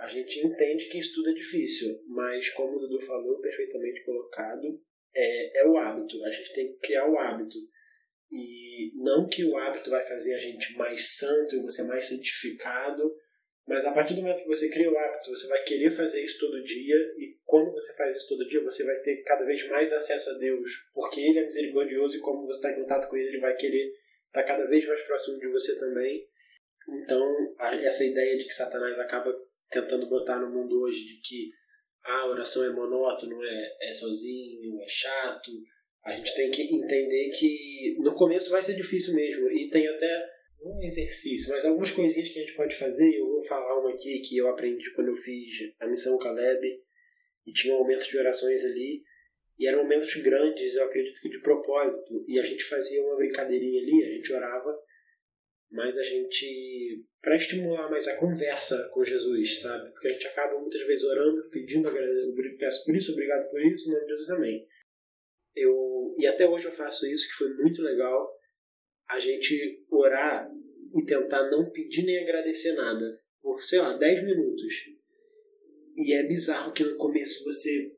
A 0.00 0.06
gente 0.06 0.40
entende 0.40 0.86
que 0.86 0.98
isso 0.98 1.14
tudo 1.14 1.30
é 1.30 1.34
difícil, 1.34 2.02
mas 2.08 2.48
como 2.50 2.76
o 2.76 2.80
Dudu 2.80 3.00
falou, 3.02 3.38
perfeitamente 3.40 4.02
colocado, 4.02 4.80
é, 5.14 5.60
é 5.60 5.66
o 5.66 5.76
hábito. 5.76 6.24
A 6.24 6.30
gente 6.30 6.52
tem 6.54 6.72
que 6.72 6.78
criar 6.78 7.06
o 7.06 7.18
hábito. 7.18 7.58
E 8.32 8.92
não 8.96 9.28
que 9.28 9.44
o 9.44 9.56
hábito 9.58 9.90
vai 9.90 10.02
fazer 10.02 10.34
a 10.34 10.38
gente 10.38 10.74
mais 10.76 11.18
santo 11.18 11.54
e 11.54 11.60
você 11.60 11.82
mais 11.82 12.08
santificado, 12.08 13.14
mas 13.66 13.84
a 13.84 13.92
partir 13.92 14.14
do 14.14 14.22
momento 14.22 14.42
que 14.42 14.48
você 14.48 14.70
cria 14.70 14.90
o 14.90 14.96
hábito, 14.96 15.30
você 15.30 15.46
vai 15.46 15.62
querer 15.62 15.90
fazer 15.90 16.24
isso 16.24 16.40
todo 16.40 16.62
dia, 16.64 16.96
e 17.18 17.38
quando 17.44 17.70
você 17.72 17.94
faz 17.94 18.16
isso 18.16 18.28
todo 18.28 18.48
dia, 18.48 18.62
você 18.64 18.84
vai 18.84 18.96
ter 19.00 19.22
cada 19.22 19.44
vez 19.44 19.68
mais 19.68 19.92
acesso 19.92 20.30
a 20.30 20.38
Deus, 20.38 20.72
porque 20.94 21.20
Ele 21.20 21.40
é 21.40 21.44
misericordioso 21.44 22.16
e 22.16 22.20
como 22.20 22.44
você 22.44 22.52
está 22.52 22.72
em 22.72 22.80
contato 22.82 23.08
com 23.08 23.16
Ele, 23.16 23.28
Ele 23.28 23.40
vai 23.40 23.54
querer 23.54 23.92
estar 24.26 24.44
cada 24.44 24.66
vez 24.66 24.86
mais 24.86 25.00
próximo 25.02 25.38
de 25.38 25.48
você 25.48 25.78
também. 25.78 26.26
Então, 26.88 27.54
essa 27.84 28.04
ideia 28.04 28.38
de 28.38 28.44
que 28.44 28.52
Satanás 28.54 28.98
acaba 28.98 29.32
tentando 29.70 30.08
botar 30.08 30.38
no 30.38 30.50
mundo 30.50 30.80
hoje 30.82 31.04
de 31.04 31.20
que 31.20 31.50
a 32.04 32.26
oração 32.26 32.64
é 32.64 32.70
monótono, 32.70 33.42
é, 33.42 33.88
é 33.88 33.92
sozinho, 33.92 34.80
é 34.80 34.88
chato. 34.88 35.50
A 36.04 36.12
gente 36.12 36.34
tem 36.34 36.50
que 36.50 36.62
entender 36.62 37.30
que 37.30 37.96
no 37.98 38.14
começo 38.14 38.50
vai 38.50 38.62
ser 38.62 38.74
difícil 38.74 39.14
mesmo. 39.14 39.50
E 39.50 39.68
tem 39.68 39.86
até 39.86 40.28
um 40.64 40.82
exercício, 40.82 41.52
mas 41.52 41.64
algumas 41.64 41.90
coisinhas 41.90 42.28
que 42.28 42.38
a 42.38 42.42
gente 42.42 42.56
pode 42.56 42.76
fazer. 42.76 43.14
Eu 43.14 43.26
vou 43.26 43.44
falar 43.44 43.78
uma 43.78 43.94
aqui 43.94 44.20
que 44.20 44.36
eu 44.36 44.48
aprendi 44.48 44.92
quando 44.92 45.08
eu 45.08 45.16
fiz 45.16 45.74
a 45.78 45.86
missão 45.86 46.18
Caleb. 46.18 46.66
E 47.46 47.52
tinha 47.52 47.74
momentos 47.74 48.06
de 48.06 48.18
orações 48.18 48.64
ali. 48.64 49.02
E 49.58 49.66
eram 49.66 49.82
momentos 49.82 50.14
grandes, 50.16 50.74
eu 50.74 50.84
acredito 50.84 51.20
que 51.20 51.28
de 51.28 51.40
propósito. 51.40 52.24
E 52.26 52.38
a 52.38 52.42
gente 52.42 52.64
fazia 52.64 53.02
uma 53.02 53.16
brincadeirinha 53.16 53.82
ali, 53.82 54.04
a 54.04 54.14
gente 54.14 54.32
orava. 54.32 54.74
Mas 55.70 55.96
a 55.96 56.02
gente 56.02 57.04
para 57.20 57.36
estimular 57.36 57.90
mais 57.90 58.08
a 58.08 58.16
conversa 58.16 58.88
com 58.92 59.04
Jesus, 59.04 59.60
sabe? 59.60 59.90
Porque 59.90 60.08
a 60.08 60.12
gente 60.12 60.26
acaba 60.26 60.58
muitas 60.58 60.80
vezes 60.86 61.04
orando, 61.04 61.48
pedindo, 61.50 61.90
peço 62.58 62.84
por 62.84 62.96
isso, 62.96 63.12
obrigado 63.12 63.48
por 63.50 63.60
isso, 63.64 63.88
em 63.88 63.92
nome 63.92 64.06
de 64.06 64.10
Jesus, 64.12 64.30
amém. 64.30 64.66
Eu, 65.54 66.14
e 66.18 66.26
até 66.26 66.48
hoje 66.48 66.66
eu 66.66 66.72
faço 66.72 67.06
isso, 67.06 67.28
que 67.28 67.34
foi 67.34 67.54
muito 67.54 67.82
legal, 67.82 68.30
a 69.08 69.18
gente 69.18 69.84
orar 69.90 70.50
e 70.96 71.04
tentar 71.04 71.50
não 71.50 71.70
pedir 71.70 72.04
nem 72.04 72.22
agradecer 72.22 72.72
nada, 72.72 73.20
por, 73.42 73.62
sei 73.62 73.80
lá, 73.80 73.96
10 73.96 74.24
minutos. 74.24 74.74
E 75.96 76.14
é 76.14 76.22
bizarro 76.22 76.72
que 76.72 76.84
no 76.84 76.96
começo 76.96 77.44
você 77.44 77.92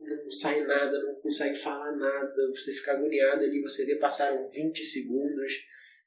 não 0.00 0.30
sai 0.30 0.62
nada, 0.62 1.02
não 1.02 1.14
consegue 1.16 1.56
falar 1.56 1.92
nada, 1.92 2.48
você 2.48 2.72
fica 2.72 2.92
agoniado 2.92 3.44
ali, 3.44 3.60
você 3.60 3.84
vê 3.84 3.96
passaram 3.96 4.48
20 4.48 4.84
segundos, 4.84 5.52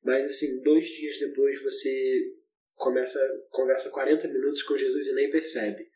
mas 0.03 0.25
assim, 0.25 0.61
dois 0.61 0.87
dias 0.87 1.19
depois 1.19 1.61
você 1.61 2.33
começa, 2.75 3.19
conversa 3.49 3.89
40 3.89 4.27
minutos 4.27 4.63
com 4.63 4.77
Jesus 4.77 5.07
e 5.07 5.13
nem 5.13 5.29
percebe. 5.29 5.87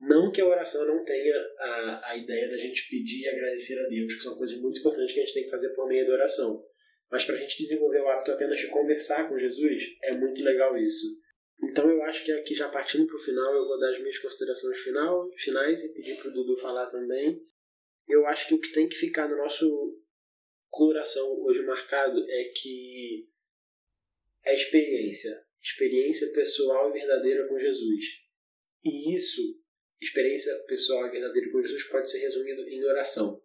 Não 0.00 0.30
que 0.30 0.40
a 0.40 0.46
oração 0.46 0.86
não 0.86 1.04
tenha 1.04 1.36
a, 1.58 2.10
a 2.10 2.16
ideia 2.16 2.48
da 2.48 2.56
gente 2.56 2.88
pedir 2.88 3.22
e 3.22 3.28
agradecer 3.28 3.78
a 3.78 3.88
Deus, 3.88 4.14
que 4.14 4.22
são 4.22 4.36
coisas 4.36 4.58
muito 4.58 4.78
importantes 4.78 5.14
que 5.14 5.20
a 5.20 5.24
gente 5.24 5.34
tem 5.34 5.44
que 5.44 5.50
fazer 5.50 5.70
por 5.70 5.88
meio 5.88 6.06
da 6.06 6.14
oração. 6.14 6.62
Mas 7.10 7.24
para 7.24 7.36
a 7.36 7.38
gente 7.38 7.58
desenvolver 7.58 8.00
o 8.00 8.08
hábito 8.08 8.32
apenas 8.32 8.58
de 8.58 8.68
conversar 8.68 9.28
com 9.28 9.38
Jesus, 9.38 9.84
é 10.02 10.16
muito 10.16 10.42
legal 10.42 10.76
isso. 10.76 11.06
Então 11.62 11.88
eu 11.88 12.02
acho 12.02 12.24
que 12.24 12.32
aqui 12.32 12.54
já 12.54 12.68
partindo 12.68 13.06
para 13.06 13.16
o 13.16 13.20
final, 13.20 13.54
eu 13.54 13.66
vou 13.66 13.78
dar 13.78 13.90
as 13.90 14.00
minhas 14.00 14.18
considerações 14.18 14.78
final, 14.78 15.30
finais 15.38 15.84
e 15.84 15.92
pedir 15.92 16.16
para 16.16 16.28
o 16.28 16.32
Dudu 16.32 16.56
falar 16.56 16.86
também. 16.86 17.40
Eu 18.08 18.26
acho 18.26 18.48
que 18.48 18.54
o 18.54 18.60
que 18.60 18.72
tem 18.72 18.88
que 18.88 18.96
ficar 18.96 19.28
no 19.28 19.36
nosso 19.36 19.96
coração 20.70 21.30
hoje 21.42 21.62
marcado 21.62 22.18
é 22.28 22.44
que 22.54 23.28
é 24.44 24.50
a 24.50 24.54
experiência 24.54 25.44
experiência 25.64 26.30
pessoal 26.30 26.90
e 26.90 26.92
verdadeira 26.92 27.48
com 27.48 27.58
Jesus. 27.58 28.04
E 28.84 29.16
isso, 29.16 29.58
experiência 30.00 30.54
pessoal 30.68 31.06
e 31.06 31.10
verdadeira 31.10 31.50
com 31.50 31.62
Jesus, 31.62 31.84
pode 31.84 32.10
ser 32.10 32.18
resumido 32.18 32.68
em 32.68 32.84
oração. 32.84 33.42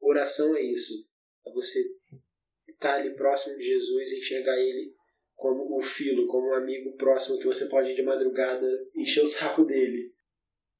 Oração 0.00 0.56
é 0.56 0.62
isso. 0.62 1.08
É 1.46 1.52
você 1.52 1.80
estar 2.68 2.96
ali 2.96 3.14
próximo 3.14 3.56
de 3.56 3.62
Jesus 3.62 4.10
e 4.10 4.18
enxergar 4.18 4.58
ele 4.58 4.92
como 5.36 5.78
o 5.78 5.80
filho, 5.80 6.26
como 6.26 6.48
um 6.48 6.54
amigo 6.54 6.96
próximo 6.96 7.38
que 7.38 7.46
você 7.46 7.66
pode 7.66 7.90
ir 7.90 7.94
de 7.94 8.02
madrugada 8.02 8.66
encher 8.96 9.22
o 9.22 9.26
saco 9.26 9.64
dele. 9.64 10.12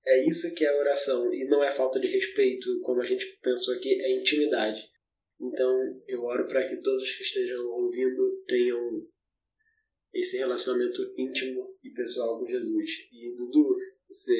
É 0.04 0.28
isso 0.28 0.52
que 0.54 0.66
é 0.66 0.76
oração. 0.76 1.32
E 1.32 1.44
não 1.44 1.62
é 1.62 1.70
falta 1.70 2.00
de 2.00 2.08
respeito, 2.08 2.80
como 2.80 3.00
a 3.00 3.06
gente 3.06 3.24
pensou 3.40 3.74
aqui, 3.74 4.00
é 4.02 4.18
intimidade. 4.18 4.82
Então, 5.40 6.02
eu 6.08 6.22
oro 6.22 6.46
para 6.46 6.66
que 6.68 6.76
todos 6.76 7.16
que 7.16 7.22
estejam 7.22 7.64
ouvindo 7.66 8.42
tenham 8.46 9.06
esse 10.14 10.38
relacionamento 10.38 11.02
íntimo 11.18 11.66
e 11.82 11.90
pessoal 11.90 12.38
com 12.38 12.46
Jesus. 12.46 12.90
E 13.12 13.36
Dudu, 13.36 13.76
você 14.08 14.32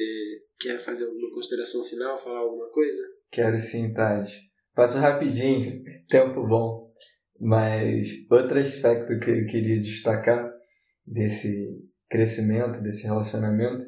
quer 0.60 0.78
fazer 0.78 1.04
alguma 1.04 1.30
consideração 1.32 1.84
final, 1.84 2.18
falar 2.18 2.38
alguma 2.38 2.68
coisa? 2.70 3.02
Quero 3.30 3.58
sim, 3.58 3.92
Tati. 3.92 4.32
Passo 4.74 4.98
rapidinho, 4.98 5.80
tempo 6.08 6.46
bom. 6.46 6.92
Mas 7.40 8.08
outro 8.30 8.58
aspecto 8.58 9.18
que 9.18 9.30
eu 9.30 9.46
queria 9.46 9.80
destacar 9.80 10.52
desse 11.04 11.68
crescimento, 12.08 12.80
desse 12.80 13.04
relacionamento, 13.04 13.84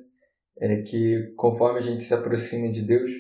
é 0.59 0.83
que 0.83 1.33
conforme 1.37 1.79
a 1.79 1.83
gente 1.83 2.03
se 2.03 2.12
aproxima 2.12 2.70
de 2.70 2.83
Deus, 2.83 3.11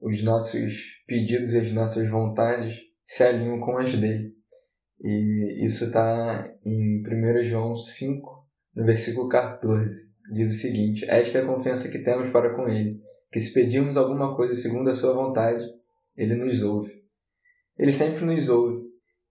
os 0.00 0.22
nossos 0.22 0.74
pedidos 1.06 1.54
e 1.54 1.60
as 1.60 1.72
nossas 1.72 2.08
vontades 2.08 2.76
se 3.04 3.22
alinham 3.24 3.60
com 3.60 3.78
as 3.78 3.94
dele. 3.94 4.34
E 5.02 5.64
isso 5.64 5.86
está 5.86 6.48
em 6.64 7.02
1 7.02 7.42
João 7.42 7.76
5, 7.76 8.46
no 8.76 8.84
versículo 8.84 9.28
14. 9.28 10.12
Diz 10.32 10.54
o 10.54 10.58
seguinte: 10.58 11.04
Esta 11.08 11.38
é 11.38 11.42
a 11.42 11.46
confiança 11.46 11.90
que 11.90 11.98
temos 11.98 12.30
para 12.30 12.54
com 12.54 12.68
Ele, 12.68 13.00
que 13.32 13.40
se 13.40 13.52
pedirmos 13.52 13.96
alguma 13.96 14.36
coisa 14.36 14.54
segundo 14.54 14.88
a 14.88 14.94
Sua 14.94 15.12
vontade, 15.12 15.64
Ele 16.16 16.36
nos 16.36 16.62
ouve. 16.62 17.02
Ele 17.76 17.90
sempre 17.90 18.24
nos 18.24 18.48
ouve. 18.48 18.82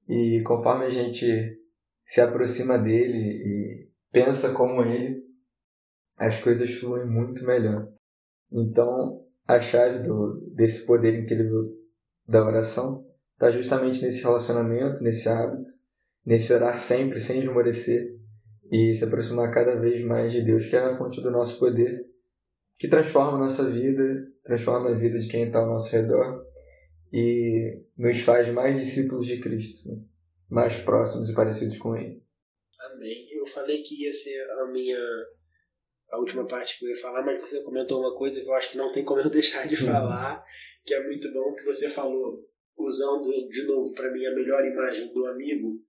E 0.09 0.41
conforme 0.45 0.85
a 0.85 0.89
gente 0.89 1.57
se 2.03 2.19
aproxima 2.19 2.77
dele 2.77 3.17
e 3.17 3.89
pensa 4.11 4.51
como 4.51 4.83
ele, 4.83 5.23
as 6.17 6.37
coisas 6.41 6.69
fluem 6.71 7.07
muito 7.07 7.45
melhor. 7.45 7.87
Então, 8.51 9.25
a 9.47 9.59
chave 9.61 9.99
do, 9.99 10.51
desse 10.53 10.85
poder 10.85 11.17
incrível 11.17 11.69
da 12.27 12.45
oração 12.45 13.05
está 13.41 13.49
justamente 13.49 14.03
nesse 14.03 14.23
relacionamento, 14.23 15.01
nesse 15.01 15.27
hábito, 15.27 15.71
nesse 16.23 16.53
orar 16.53 16.77
sempre, 16.77 17.19
sem 17.19 17.39
esmorecer 17.39 18.15
e 18.71 18.93
se 18.93 19.03
aproximar 19.03 19.51
cada 19.51 19.75
vez 19.75 20.05
mais 20.05 20.31
de 20.31 20.43
Deus, 20.43 20.67
que 20.67 20.75
é 20.75 20.79
a 20.79 20.95
fonte 20.95 21.19
do 21.21 21.31
nosso 21.31 21.57
poder, 21.59 22.05
que 22.77 22.87
transforma 22.87 23.37
a 23.37 23.39
nossa 23.39 23.67
vida, 23.71 24.27
transforma 24.43 24.91
a 24.91 24.93
vida 24.93 25.17
de 25.17 25.27
quem 25.27 25.47
está 25.47 25.57
ao 25.57 25.67
nosso 25.67 25.91
redor 25.91 26.45
e 27.11 27.81
nos 27.97 28.19
faz 28.19 28.47
mais 28.49 28.79
discípulos 28.79 29.25
de 29.25 29.39
Cristo, 29.39 29.89
mais 30.47 30.77
próximos 30.79 31.27
e 31.27 31.33
parecidos 31.33 31.79
com 31.79 31.97
Ele. 31.97 32.21
Amém. 32.93 33.27
Eu 33.31 33.45
falei 33.47 33.81
que 33.81 34.03
ia 34.03 34.13
ser 34.13 34.39
a 34.51 34.67
minha 34.71 34.99
a 36.11 36.19
última 36.19 36.45
parte 36.45 36.77
que 36.77 36.85
eu 36.85 36.89
ia 36.89 37.01
falar, 37.01 37.23
mas 37.23 37.41
você 37.41 37.63
comentou 37.63 38.01
uma 38.01 38.15
coisa 38.15 38.39
que 38.39 38.47
eu 38.47 38.53
acho 38.53 38.69
que 38.69 38.77
não 38.77 38.91
tem 38.91 39.03
como 39.03 39.21
eu 39.21 39.29
deixar 39.31 39.67
de 39.67 39.75
falar, 39.75 40.43
que 40.85 40.93
é 40.93 41.03
muito 41.07 41.31
bom 41.33 41.55
que 41.55 41.63
você 41.63 41.89
falou 41.89 42.50
usando 42.83 43.47
de 43.49 43.63
novo 43.63 43.93
para 43.93 44.11
mim 44.11 44.25
a 44.25 44.35
melhor 44.35 44.65
imagem 44.65 45.11
do 45.13 45.25
amigo, 45.25 45.81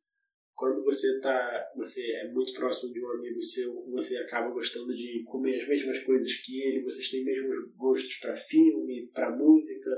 quando 0.54 0.84
você 0.84 1.18
tá, 1.20 1.70
você 1.74 2.00
é 2.12 2.28
muito 2.28 2.52
próximo 2.54 2.92
de 2.92 3.04
um 3.04 3.10
amigo 3.10 3.42
seu, 3.42 3.84
você 3.90 4.16
acaba 4.18 4.52
gostando 4.52 4.94
de 4.94 5.24
comer 5.24 5.60
as 5.60 5.68
mesmas 5.68 5.98
coisas 6.04 6.32
que 6.36 6.60
ele, 6.62 6.84
vocês 6.84 7.10
têm 7.10 7.24
mesmos 7.24 7.56
gostos 7.76 8.14
para 8.20 8.36
filme, 8.36 9.10
para 9.12 9.34
música. 9.34 9.90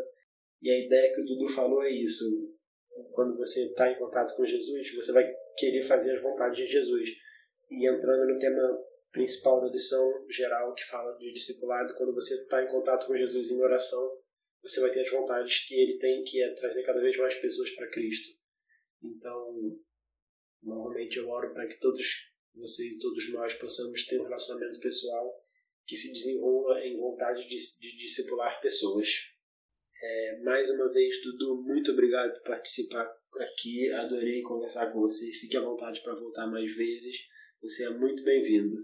E 0.63 0.71
a 0.71 0.87
ideia 0.87 1.13
que 1.13 1.21
o 1.21 1.25
Dudu 1.25 1.49
falou 1.49 1.83
é 1.83 1.91
isso. 1.91 2.25
Quando 3.13 3.37
você 3.37 3.67
está 3.67 3.91
em 3.91 3.99
contato 3.99 4.35
com 4.37 4.45
Jesus, 4.45 4.95
você 4.95 5.13
vai 5.13 5.31
querer 5.59 5.83
fazer 5.83 6.15
as 6.15 6.23
vontades 6.23 6.57
de 6.57 6.67
Jesus. 6.67 7.11
E 7.71 7.87
entrando 7.87 8.33
no 8.33 8.39
tema 8.39 8.79
principal 9.13 9.61
da 9.61 9.69
lição 9.69 10.27
geral 10.31 10.73
que 10.75 10.85
fala 10.85 11.17
de 11.19 11.33
discipulado, 11.33 11.95
quando 11.95 12.15
você 12.15 12.35
está 12.35 12.63
em 12.63 12.69
contato 12.69 13.07
com 13.07 13.15
Jesus 13.15 13.51
em 13.51 13.61
oração, 13.61 14.19
você 14.65 14.81
vai 14.81 14.91
ter 14.91 15.03
as 15.03 15.11
vontades 15.11 15.67
que 15.67 15.75
ele 15.75 15.99
tem, 15.99 16.25
que 16.25 16.43
é 16.43 16.51
trazer 16.55 16.83
cada 16.85 17.01
vez 17.01 17.17
mais 17.19 17.35
pessoas 17.35 17.71
para 17.73 17.91
Cristo. 17.91 18.35
Então, 19.03 19.79
normalmente 20.63 21.19
eu 21.19 21.29
oro 21.29 21.53
para 21.53 21.67
que 21.67 21.79
todos 21.79 22.03
vocês 22.55 22.97
e 22.97 22.99
todos 22.99 23.31
nós 23.31 23.53
possamos 23.55 24.07
ter 24.07 24.19
um 24.19 24.25
relacionamento 24.25 24.81
pessoal 24.81 25.31
que 25.87 25.95
se 25.95 26.11
desenvolva 26.11 26.81
em 26.81 26.97
vontade 26.97 27.47
de, 27.47 27.57
de 27.79 27.97
discipular 27.99 28.59
pessoas. 28.63 29.09
É, 30.03 30.41
mais 30.43 30.71
uma 30.71 30.91
vez, 30.91 31.23
Dudu, 31.23 31.63
muito 31.63 31.93
obrigado 31.93 32.33
por 32.33 32.45
participar 32.45 33.07
aqui. 33.41 33.93
Adorei 33.93 34.41
conversar 34.41 34.91
com 34.91 35.01
você. 35.01 35.31
Fique 35.33 35.59
à 35.59 35.61
vontade 35.61 36.03
para 36.03 36.15
voltar 36.15 36.47
mais 36.47 36.75
vezes. 36.75 37.19
Você 37.61 37.85
é 37.85 37.91
muito 37.91 38.25
bem-vindo. 38.25 38.77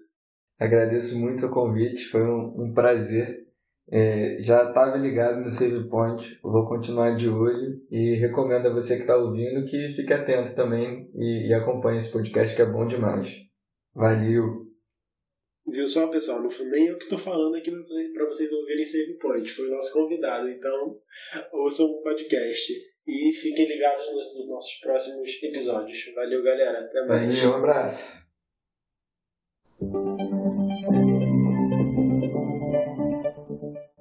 Agradeço 0.58 1.18
muito 1.18 1.46
o 1.46 1.50
convite, 1.50 2.04
foi 2.04 2.20
um, 2.20 2.64
um 2.64 2.74
prazer 2.74 3.49
é, 3.90 4.36
já 4.38 4.68
estava 4.68 4.96
ligado 4.96 5.40
no 5.40 5.50
Save 5.50 5.88
Point, 5.88 6.38
vou 6.42 6.66
continuar 6.68 7.16
de 7.16 7.28
olho 7.28 7.80
e 7.90 8.14
recomendo 8.14 8.68
a 8.68 8.72
você 8.72 8.94
que 8.94 9.02
está 9.02 9.16
ouvindo 9.16 9.66
que 9.66 9.88
fique 9.90 10.12
atento 10.12 10.54
também 10.54 11.10
e, 11.14 11.48
e 11.48 11.54
acompanhe 11.54 11.98
esse 11.98 12.12
podcast 12.12 12.54
que 12.54 12.62
é 12.62 12.66
bom 12.66 12.86
demais. 12.86 13.34
Valeu! 13.94 14.70
Viu 15.66 15.86
só, 15.86 16.06
pessoal? 16.08 16.38
Fundo, 16.50 16.70
nem 16.70 16.86
eu 16.86 16.96
que 16.98 17.04
estou 17.04 17.18
falando 17.18 17.56
aqui 17.56 17.70
para 18.12 18.26
vocês 18.26 18.50
ouvirem 18.52 18.84
Save 18.84 19.18
Point, 19.18 19.50
foi 19.50 19.66
o 19.68 19.70
nosso 19.72 19.92
convidado, 19.92 20.48
então 20.48 20.96
ouçam 21.52 21.86
o 21.86 22.02
podcast 22.02 22.72
e 23.06 23.32
fiquem 23.32 23.66
ligados 23.66 24.06
nos, 24.06 24.34
nos 24.36 24.48
nossos 24.48 24.74
próximos 24.80 25.30
episódios. 25.42 25.98
Valeu, 26.14 26.42
galera, 26.42 26.80
até 26.80 27.04
mais. 27.06 27.36
Valeu, 27.36 27.50
um 27.50 27.58
abraço. 27.58 28.19